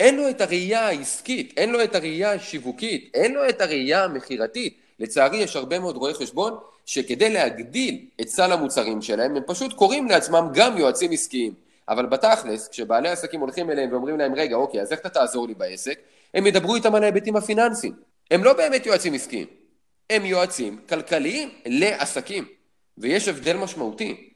אין 0.00 0.16
לו 0.16 0.28
את 0.28 0.40
הראייה 0.40 0.86
העסקית, 0.86 1.52
אין 1.56 1.70
לו 1.70 1.84
את 1.84 1.94
הראייה 1.94 2.32
השיווקית, 2.32 3.10
אין 3.14 3.32
לו 3.32 3.48
את 3.48 3.60
הראייה 3.60 4.04
המכירתית. 4.04 4.78
לצערי 5.02 5.36
יש 5.36 5.56
הרבה 5.56 5.78
מאוד 5.78 5.96
רואי 5.96 6.14
חשבון 6.14 6.58
שכדי 6.86 7.30
להגדיל 7.30 8.06
את 8.20 8.28
סל 8.28 8.52
המוצרים 8.52 9.02
שלהם, 9.02 9.36
הם 9.36 9.42
פשוט 9.46 9.72
קוראים 9.72 10.08
לעצמם 10.08 10.48
גם 10.54 10.78
יועצים 10.78 11.10
עסקיים. 11.10 11.54
אבל 11.88 12.06
בתכלס, 12.06 12.68
כשבעלי 12.68 13.08
עסקים 13.08 13.40
הולכים 13.40 13.70
אליהם 13.70 13.92
ואומרים 13.92 14.18
להם, 14.18 14.34
רגע, 14.34 14.56
אוקיי, 14.56 14.80
אז 14.80 14.92
איך 14.92 15.00
אתה 15.00 15.08
תעזור 15.08 15.48
לי 15.48 15.54
בעסק? 15.54 15.98
הם 16.34 16.46
ידברו 16.46 16.74
איתם 16.74 16.94
על 16.94 17.02
ההיבטים 17.02 17.36
הפיננסיים. 17.36 17.92
הם 18.30 18.44
לא 18.44 18.52
באמת 18.52 18.86
יועצים 18.86 19.14
עסקיים, 19.14 19.46
הם 20.10 20.24
יועצים 20.24 20.78
כלכליים 20.88 21.48
לעסקים. 21.66 22.44
ויש 22.98 23.28
הבדל 23.28 23.56
משמעותי. 23.56 24.30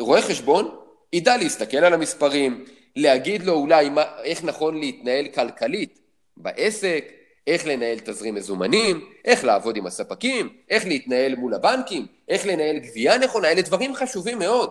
רואה 0.00 0.22
חשבון 0.22 0.76
ידע 1.12 1.36
להסתכל 1.36 1.76
על 1.76 1.94
המספרים, 1.94 2.64
להגיד 2.96 3.42
לו 3.42 3.52
אולי 3.52 3.88
מה, 3.88 4.04
איך 4.24 4.44
נכון 4.44 4.78
להתנהל 4.80 5.28
כלכלית 5.28 5.98
בעסק, 6.36 7.12
איך 7.46 7.66
לנהל 7.66 7.98
תזרים 7.98 8.34
מזומנים, 8.34 9.08
איך 9.24 9.44
לעבוד 9.44 9.76
עם 9.76 9.86
הספקים, 9.86 10.48
איך 10.70 10.86
להתנהל 10.86 11.34
מול 11.34 11.54
הבנקים, 11.54 12.06
איך 12.28 12.46
לנהל 12.46 12.78
גבייה 12.78 13.18
נכונה, 13.18 13.48
אלה 13.48 13.62
דברים 13.62 13.94
חשובים 13.94 14.38
מאוד, 14.38 14.70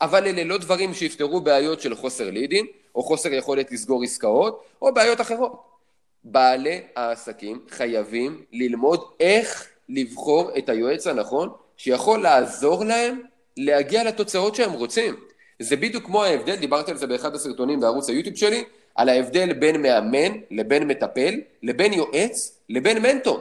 אבל 0.00 0.26
אלה 0.26 0.44
לא 0.44 0.58
דברים 0.58 0.94
שיפתרו 0.94 1.40
בעיות 1.40 1.80
של 1.80 1.94
חוסר 1.94 2.30
לידים, 2.30 2.66
או 2.94 3.02
חוסר 3.02 3.32
יכולת 3.32 3.72
לסגור 3.72 4.02
עסקאות, 4.02 4.64
או 4.82 4.94
בעיות 4.94 5.20
אחרות. 5.20 5.62
בעלי 6.24 6.80
העסקים 6.96 7.64
חייבים 7.70 8.42
ללמוד 8.52 9.00
איך 9.20 9.68
לבחור 9.88 10.50
את 10.58 10.68
היועץ 10.68 11.06
הנכון, 11.06 11.50
שיכול 11.76 12.22
לעזור 12.22 12.84
להם 12.84 13.20
להגיע 13.56 14.04
לתוצאות 14.04 14.54
שהם 14.54 14.72
רוצים. 14.72 15.16
זה 15.58 15.76
בדיוק 15.76 16.04
כמו 16.04 16.24
ההבדל, 16.24 16.56
דיברתי 16.56 16.90
על 16.90 16.96
זה 16.96 17.06
באחד 17.06 17.34
הסרטונים 17.34 17.80
בערוץ 17.80 18.08
היוטיוב 18.08 18.36
שלי, 18.36 18.64
על 18.94 19.08
ההבדל 19.08 19.52
בין 19.52 19.82
מאמן 19.82 20.32
לבין 20.50 20.88
מטפל, 20.88 21.40
לבין 21.62 21.92
יועץ, 21.92 22.58
לבין 22.68 23.02
מנטור. 23.02 23.40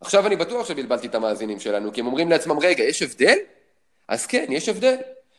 עכשיו 0.00 0.26
אני 0.26 0.36
בטוח 0.36 0.68
שבלבלתי 0.68 1.06
את 1.06 1.14
המאזינים 1.14 1.60
שלנו, 1.60 1.92
כי 1.92 2.00
הם 2.00 2.06
אומרים 2.06 2.30
לעצמם, 2.30 2.58
רגע, 2.58 2.84
יש 2.84 3.02
הבדל? 3.02 3.38
אז 4.08 4.26
כן, 4.26 4.46
יש 4.48 4.68
הבדל. 4.68 4.96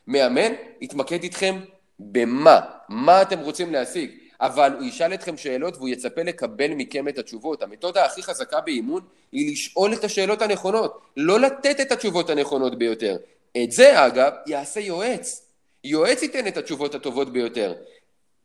מאמן 0.07 0.53
יתמקד 0.81 1.23
איתכם 1.23 1.59
במה, 1.99 2.59
מה 2.89 3.21
אתם 3.21 3.39
רוצים 3.39 3.71
להשיג, 3.71 4.11
אבל 4.41 4.73
הוא 4.79 4.83
ישאל 4.83 5.13
אתכם 5.13 5.37
שאלות 5.37 5.77
והוא 5.77 5.89
יצפה 5.89 6.23
לקבל 6.23 6.73
מכם 6.73 7.07
את 7.07 7.17
התשובות. 7.17 7.63
המתודה 7.63 8.05
הכי 8.05 8.23
חזקה 8.23 8.61
באימון 8.61 9.01
היא 9.31 9.51
לשאול 9.51 9.93
את 9.93 10.03
השאלות 10.03 10.41
הנכונות, 10.41 11.01
לא 11.17 11.39
לתת 11.39 11.79
את 11.81 11.91
התשובות 11.91 12.29
הנכונות 12.29 12.77
ביותר. 12.77 13.17
את 13.63 13.71
זה, 13.71 14.05
אגב, 14.05 14.31
יעשה 14.45 14.79
יועץ. 14.79 15.45
יועץ 15.83 16.23
ייתן 16.23 16.47
את 16.47 16.57
התשובות 16.57 16.95
הטובות 16.95 17.33
ביותר. 17.33 17.73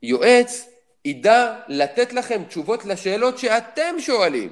יועץ 0.03 0.69
ידע 1.07 1.55
לתת 1.69 2.13
לכם 2.13 2.43
תשובות 2.49 2.85
לשאלות 2.85 3.39
שאתם 3.39 3.95
שואלים. 3.99 4.51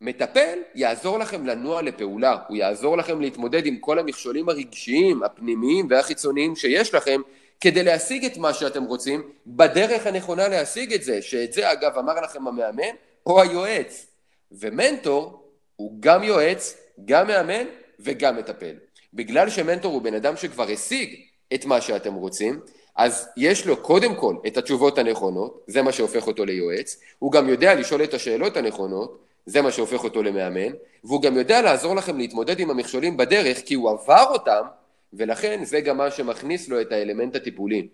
מטפל 0.00 0.58
יעזור 0.74 1.18
לכם 1.18 1.46
לנוע 1.46 1.82
לפעולה, 1.82 2.36
הוא 2.48 2.56
יעזור 2.56 2.96
לכם 2.96 3.20
להתמודד 3.20 3.66
עם 3.66 3.76
כל 3.76 3.98
המכשולים 3.98 4.48
הרגשיים, 4.48 5.22
הפנימיים 5.22 5.86
והחיצוניים 5.90 6.56
שיש 6.56 6.94
לכם 6.94 7.20
כדי 7.60 7.82
להשיג 7.82 8.24
את 8.24 8.36
מה 8.36 8.54
שאתם 8.54 8.84
רוצים 8.84 9.22
בדרך 9.46 10.06
הנכונה 10.06 10.48
להשיג 10.48 10.92
את 10.92 11.02
זה, 11.02 11.22
שאת 11.22 11.52
זה 11.52 11.72
אגב 11.72 11.98
אמר 11.98 12.20
לכם 12.20 12.48
המאמן 12.48 12.94
או 13.26 13.42
היועץ. 13.42 14.06
ומנטור 14.52 15.48
הוא 15.76 15.96
גם 16.00 16.22
יועץ, 16.22 16.76
גם 17.04 17.26
מאמן 17.26 17.64
וגם 18.00 18.36
מטפל. 18.36 18.74
בגלל 19.14 19.50
שמנטור 19.50 19.92
הוא 19.92 20.02
בן 20.02 20.14
אדם 20.14 20.36
שכבר 20.36 20.70
השיג 20.70 21.20
את 21.54 21.64
מה 21.64 21.80
שאתם 21.80 22.14
רוצים, 22.14 22.60
אז 22.96 23.28
יש 23.36 23.66
לו 23.66 23.76
קודם 23.76 24.14
כל 24.14 24.36
את 24.46 24.56
התשובות 24.56 24.98
הנכונות, 24.98 25.64
זה 25.66 25.82
מה 25.82 25.92
שהופך 25.92 26.26
אותו 26.26 26.44
ליועץ, 26.44 27.00
הוא 27.18 27.32
גם 27.32 27.48
יודע 27.48 27.74
לשאול 27.74 28.04
את 28.04 28.14
השאלות 28.14 28.56
הנכונות, 28.56 29.24
זה 29.46 29.62
מה 29.62 29.70
שהופך 29.70 30.04
אותו 30.04 30.22
למאמן, 30.22 30.72
והוא 31.04 31.22
גם 31.22 31.36
יודע 31.36 31.62
לעזור 31.62 31.96
לכם 31.96 32.18
להתמודד 32.18 32.60
עם 32.60 32.70
המכשולים 32.70 33.16
בדרך, 33.16 33.60
כי 33.66 33.74
הוא 33.74 33.90
עבר 33.90 34.24
אותם, 34.30 34.62
ולכן 35.12 35.64
זה 35.64 35.80
גם 35.80 35.96
מה 35.96 36.10
שמכניס 36.10 36.68
לו 36.68 36.80
את 36.80 36.92
האלמנט 36.92 37.36
הטיפולי. 37.36 37.88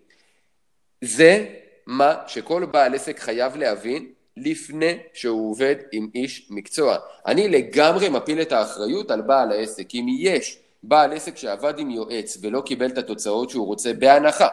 זה 1.05 1.47
מה 1.87 2.15
שכל 2.27 2.65
בעל 2.65 2.95
עסק 2.95 3.19
חייב 3.19 3.57
להבין 3.57 4.07
לפני 4.37 4.99
שהוא 5.13 5.51
עובד 5.51 5.77
עם 5.93 6.09
איש 6.15 6.47
מקצוע. 6.51 6.97
אני 7.27 7.49
לגמרי 7.49 8.09
מפיל 8.09 8.43
את 8.43 8.53
האחריות 8.53 9.11
על 9.11 9.21
בעל 9.21 9.53
העסק. 9.53 9.95
אם 9.95 10.07
יש 10.19 10.59
בעל 10.83 11.13
עסק 11.13 11.37
שעבד 11.37 11.79
עם 11.79 11.91
יועץ 11.91 12.39
ולא 12.43 12.61
קיבל 12.61 12.87
את 12.87 12.99
התוצאות 12.99 13.51
שהוא 13.51 13.67
רוצה, 13.67 13.93
בהנחה 13.93 14.49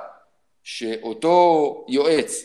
שאותו 0.68 1.86
יועץ 1.90 2.44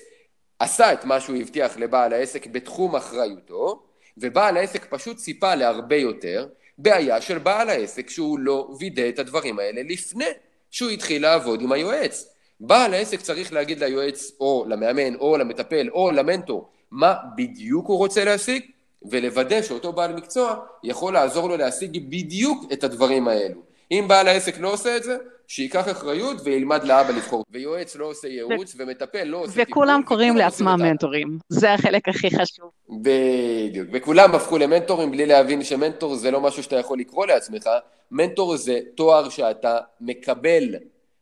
עשה 0.59 0.93
את 0.93 1.05
מה 1.05 1.21
שהוא 1.21 1.37
הבטיח 1.37 1.77
לבעל 1.77 2.13
העסק 2.13 2.47
בתחום 2.47 2.97
אחריותו, 2.97 3.83
ובעל 4.19 4.57
העסק 4.57 4.87
פשוט 4.91 5.17
ציפה 5.17 5.55
להרבה 5.55 5.97
יותר, 5.97 6.47
בעיה 6.79 7.21
של 7.21 7.39
בעל 7.39 7.69
העסק 7.69 8.11
שהוא 8.11 8.39
לא 8.39 8.69
וידא 8.79 9.09
את 9.09 9.19
הדברים 9.19 9.59
האלה 9.59 9.83
לפני 9.83 10.25
שהוא 10.71 10.91
התחיל 10.91 11.23
לעבוד 11.23 11.61
עם 11.61 11.73
היועץ. 11.73 12.35
בעל 12.61 12.95
העסק 12.95 13.21
צריך 13.21 13.53
להגיד 13.53 13.85
ליועץ 13.85 14.33
או 14.41 14.65
למאמן 14.69 15.15
או 15.15 15.37
למטפל 15.37 15.89
או 15.91 16.11
למנטור 16.11 16.69
מה 16.91 17.15
בדיוק 17.37 17.87
הוא 17.87 17.99
רוצה 17.99 18.25
להשיג 18.25 18.63
ולוודא 19.03 19.63
שאותו 19.63 19.93
בעל 19.93 20.13
מקצוע 20.13 20.57
יכול 20.85 21.13
לעזור 21.13 21.49
לו 21.49 21.57
להשיג 21.57 22.11
בדיוק 22.11 22.73
את 22.73 22.85
הדברים 22.85 23.29
האלו. 23.29 23.61
אם 23.91 24.05
בעל 24.09 24.29
העסק 24.29 24.59
לא 24.59 24.73
עושה 24.73 24.97
את 24.97 25.03
זה, 25.03 25.17
שייקח 25.55 25.89
אחריות 25.91 26.37
וילמד 26.45 26.85
לאבא 26.85 27.11
לבחור. 27.11 27.45
ויועץ 27.51 27.97
לא 27.97 28.07
עושה 28.07 28.29
ייעוץ, 28.29 28.75
ו... 28.75 28.79
ומטפל 28.79 29.25
לא 29.25 29.37
עושה 29.37 29.53
טיפול. 29.53 29.65
וכולם 29.73 30.01
קוראים 30.05 30.37
לעצמם 30.37 30.77
מנטורים. 30.79 31.39
זה 31.49 31.75
החלק 31.75 32.09
הכי 32.09 32.31
חשוב. 32.31 32.71
בדיוק. 32.89 33.89
וכולם 33.93 34.35
הפכו 34.35 34.59
למנטורים 34.59 35.11
בלי 35.11 35.27
להבין 35.27 35.65
שמנטור 35.65 36.15
זה 36.15 36.31
לא 36.31 36.41
משהו 36.41 36.63
שאתה 36.63 36.77
יכול 36.77 36.99
לקרוא 36.99 37.27
לעצמך. 37.27 37.71
מנטור 38.11 38.57
זה 38.57 38.81
תואר 38.95 39.29
שאתה 39.29 39.79
מקבל. 40.01 40.75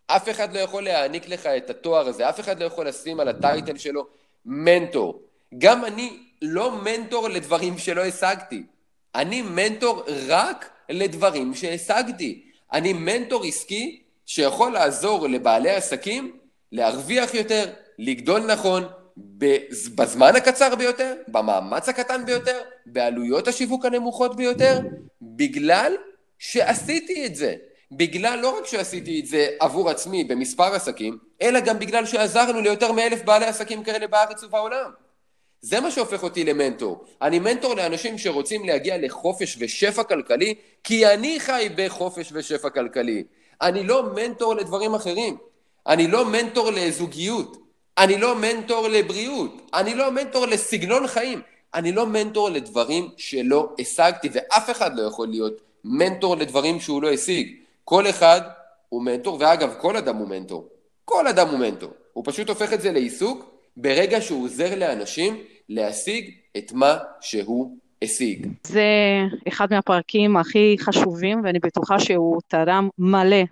אף 0.07 0.29
אחד 0.29 0.55
לא 0.55 0.59
יכול 0.59 0.83
להעניק 0.83 1.29
לך 1.29 1.47
את 1.47 1.71
התואר 1.71 2.09
הזה, 2.09 2.29
אף 2.29 2.41
אחד 2.41 2.61
לא 2.61 2.65
יכול 2.65 2.89
לשים 2.89 3.21
על 3.21 3.29
הטייטל 3.29 3.77
שלו 3.77 4.07
מנטור. 4.47 5.23
גם 5.59 5.85
אני 5.85 6.19
לא 6.43 6.77
מנטור 6.85 7.29
לדברים 7.29 7.79
שלא 7.79 8.05
השגתי. 8.05 8.63
אני 9.15 9.43
מנטור 9.43 10.05
רק 10.29 10.71
לדברים 10.89 11.55
שהשגתי. 11.55 12.43
אני 12.73 12.93
מנטור 12.93 13.45
עסקי 13.45 14.01
שיכול 14.31 14.73
לעזור 14.73 15.29
לבעלי 15.29 15.71
עסקים 15.71 16.37
להרוויח 16.73 17.35
יותר, 17.35 17.71
לגדול 17.99 18.41
נכון, 18.53 18.85
בזמן 19.95 20.37
הקצר 20.37 20.75
ביותר, 20.75 21.15
במאמץ 21.29 21.89
הקטן 21.89 22.27
ביותר, 22.27 22.61
בעלויות 22.87 23.49
השיווק 23.49 23.85
הנמוכות 23.85 24.37
ביותר, 24.37 24.81
בגלל 25.23 25.97
שעשיתי 26.39 27.27
את 27.27 27.37
זה. 27.37 27.55
בגלל 27.93 28.39
לא 28.39 28.59
רק 28.59 28.67
שעשיתי 28.67 29.21
את 29.21 29.27
זה 29.27 29.49
עבור 29.61 29.91
עצמי 29.91 30.25
במספר 30.25 30.75
עסקים, 30.75 31.19
אלא 31.43 31.61
גם 31.61 31.79
בגלל 31.79 32.07
שעזרנו 32.07 32.61
ליותר 32.61 32.93
מאלף 32.93 33.23
בעלי 33.23 33.47
עסקים 33.47 33.85
כאלה 33.85 34.07
בארץ 34.07 34.45
ובעולם. 34.45 34.91
זה 35.61 35.81
מה 35.81 35.91
שהופך 35.91 36.23
אותי 36.23 36.45
למנטור. 36.45 37.05
אני 37.23 37.39
מנטור 37.39 37.75
לאנשים 37.75 38.19
שרוצים 38.19 38.65
להגיע 38.65 38.99
לחופש 38.99 39.57
ושפע 39.61 40.03
כלכלי, 40.03 40.55
כי 40.85 41.07
אני 41.07 41.41
חי 41.41 41.69
בחופש 41.77 42.33
ושפע 42.33 42.71
כלכלי. 42.71 43.25
אני 43.63 43.85
לא 43.85 44.03
מנטור 44.15 44.55
לדברים 44.55 44.95
אחרים. 44.95 45.37
אני 45.87 46.07
לא 46.07 46.25
מנטור 46.25 46.71
לזוגיות. 46.71 47.57
אני 47.99 48.19
לא 48.19 48.35
מנטור 48.35 48.89
לבריאות. 48.89 49.71
אני 49.75 49.95
לא 49.95 50.11
מנטור 50.11 50.47
לסגנון 50.47 51.07
חיים. 51.07 51.41
אני 51.75 51.93
לא 51.93 52.07
מנטור 52.07 52.51
לדברים 52.51 53.09
שלא 53.17 53.75
השגתי, 53.79 54.29
ואף 54.33 54.71
אחד 54.71 54.97
לא 54.97 55.03
יכול 55.03 55.29
להיות 55.29 55.61
מנטור 55.85 56.37
לדברים 56.37 56.81
שהוא 56.81 57.03
לא 57.03 57.11
השיג. 57.11 57.57
כל 57.85 58.07
אחד 58.07 58.41
הוא 58.89 59.03
מנטור, 59.03 59.37
ואגב, 59.41 59.75
כל 59.81 59.97
אדם 59.97 60.17
הוא 60.17 60.29
מנטור. 60.29 60.69
כל 61.05 61.27
אדם 61.27 61.49
הוא 61.49 61.59
מנטור. 61.59 61.91
הוא 62.13 62.25
פשוט 62.27 62.49
הופך 62.49 62.73
את 62.73 62.81
זה 62.81 62.93
לעיסוק 62.93 63.51
ברגע 63.77 64.21
שהוא 64.21 64.45
עוזר 64.45 64.75
לאנשים 64.79 65.43
להשיג 65.69 66.31
את 66.57 66.73
מה 66.73 66.97
שהוא 67.21 67.77
השיג. 68.05 68.47
זה 68.67 68.85
אחד 69.49 69.67
מהפרקים 69.71 70.37
הכי 70.37 70.77
חשובים 70.81 71.41
ואני 71.45 71.59
בטוחה 71.59 72.01
שהוא 72.01 72.41
תרם 72.49 72.89
מלא 72.99 73.43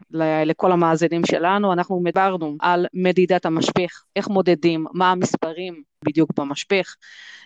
לכל 0.45 0.73
המאזינים 0.73 1.23
שלנו. 1.27 1.73
אנחנו 1.73 2.03
דיברנו 2.05 2.57
על 2.61 2.87
מדידת 2.95 3.47
המשפך, 3.47 4.03
איך 4.17 4.29
מודדים, 4.29 4.87
מה 4.93 5.11
המספרים 5.11 5.83
בדיוק 6.05 6.31
במשפך. 6.37 6.95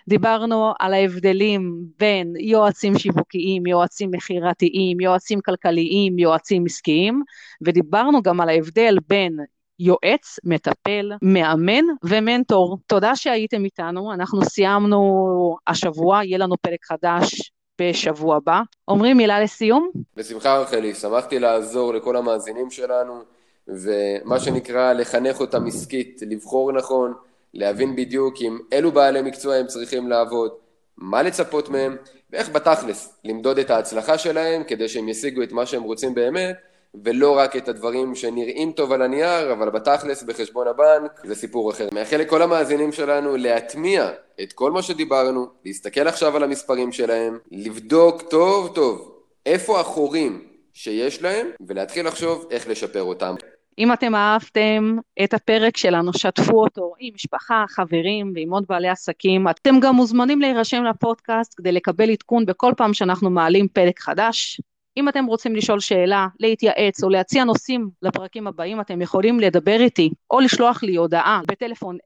דיברנו 0.09 0.73
על 0.79 0.93
ההבדלים 0.93 1.83
בין 1.99 2.33
יועצים 2.39 2.97
שיווקיים, 2.97 3.65
יועצים 3.65 4.11
מכירתיים, 4.11 4.99
יועצים 4.99 5.39
כלכליים, 5.41 6.19
יועצים 6.19 6.65
עסקיים, 6.65 7.21
ודיברנו 7.61 8.21
גם 8.21 8.41
על 8.41 8.49
ההבדל 8.49 8.97
בין 9.07 9.37
יועץ, 9.79 10.39
מטפל, 10.43 11.11
מאמן 11.21 11.83
ומנטור. 12.03 12.77
תודה 12.87 13.15
שהייתם 13.15 13.65
איתנו, 13.65 14.13
אנחנו 14.13 14.45
סיימנו 14.45 15.57
השבוע, 15.67 16.23
יהיה 16.23 16.37
לנו 16.37 16.55
פרק 16.61 16.85
חדש 16.85 17.51
בשבוע 17.81 18.35
הבא. 18.35 18.61
אומרים 18.87 19.17
מילה 19.17 19.41
לסיום? 19.41 19.91
בשמחה 20.15 20.57
רחלי, 20.57 20.95
שמחתי 20.95 21.39
לעזור 21.39 21.93
לכל 21.93 22.15
המאזינים 22.15 22.69
שלנו, 22.69 23.21
ומה 23.67 24.39
שנקרא 24.39 24.93
לחנך 24.93 25.39
אותם 25.39 25.67
עסקית, 25.67 26.21
לבחור 26.27 26.71
נכון, 26.71 27.13
להבין 27.53 27.95
בדיוק 27.95 28.35
עם 28.41 28.59
אילו 28.71 28.91
בעלי 28.91 29.21
מקצוע 29.21 29.55
הם 29.55 29.67
צריכים 29.67 30.09
לעבוד, 30.09 30.51
מה 30.97 31.21
לצפות 31.21 31.69
מהם, 31.69 31.97
ואיך 32.31 32.49
בתכלס 32.49 33.19
למדוד 33.23 33.59
את 33.59 33.69
ההצלחה 33.69 34.17
שלהם 34.17 34.63
כדי 34.63 34.89
שהם 34.89 35.09
ישיגו 35.09 35.43
את 35.43 35.51
מה 35.51 35.65
שהם 35.65 35.83
רוצים 35.83 36.15
באמת, 36.15 36.55
ולא 37.03 37.37
רק 37.37 37.55
את 37.55 37.67
הדברים 37.67 38.15
שנראים 38.15 38.71
טוב 38.71 38.91
על 38.91 39.01
הנייר, 39.01 39.53
אבל 39.53 39.69
בתכלס 39.69 40.23
בחשבון 40.23 40.67
הבנק 40.67 41.21
זה 41.23 41.35
סיפור 41.35 41.71
אחר. 41.71 41.87
מאחל 41.91 42.17
לכל 42.17 42.41
המאזינים 42.41 42.91
שלנו 42.91 43.37
להטמיע 43.37 44.09
את 44.43 44.53
כל 44.53 44.71
מה 44.71 44.81
שדיברנו, 44.81 45.47
להסתכל 45.65 46.07
עכשיו 46.07 46.35
על 46.35 46.43
המספרים 46.43 46.91
שלהם, 46.91 47.37
לבדוק 47.51 48.21
טוב 48.21 48.71
טוב 48.75 49.11
איפה 49.45 49.79
החורים 49.79 50.47
שיש 50.73 51.21
להם, 51.21 51.47
ולהתחיל 51.67 52.07
לחשוב 52.07 52.47
איך 52.51 52.67
לשפר 52.67 53.03
אותם. 53.03 53.35
אם 53.79 53.93
אתם 53.93 54.15
אהבתם 54.15 54.97
את 55.23 55.33
הפרק 55.33 55.77
שלנו, 55.77 56.13
שתפו 56.13 56.63
אותו 56.63 56.93
עם 56.99 57.13
משפחה, 57.15 57.65
חברים 57.69 58.31
ועם 58.35 58.53
עוד 58.53 58.65
בעלי 58.69 58.89
עסקים. 58.89 59.47
אתם 59.47 59.79
גם 59.79 59.95
מוזמנים 59.95 60.41
להירשם 60.41 60.83
לפודקאסט 60.83 61.53
כדי 61.57 61.71
לקבל 61.71 62.09
עדכון 62.09 62.45
בכל 62.45 62.71
פעם 62.77 62.93
שאנחנו 62.93 63.29
מעלים 63.29 63.67
פרק 63.67 63.99
חדש. 63.99 64.61
אם 64.97 65.09
אתם 65.09 65.25
רוצים 65.25 65.55
לשאול 65.55 65.79
שאלה, 65.79 66.27
להתייעץ 66.39 67.03
או 67.03 67.09
להציע 67.09 67.43
נושאים 67.43 67.89
לפרקים 68.01 68.47
הבאים, 68.47 68.81
אתם 68.81 69.01
יכולים 69.01 69.39
לדבר 69.39 69.77
איתי 69.79 70.09
או 70.31 70.39
לשלוח 70.39 70.83
לי 70.83 70.95
הודעה 70.95 71.41
בטלפון 71.47 71.97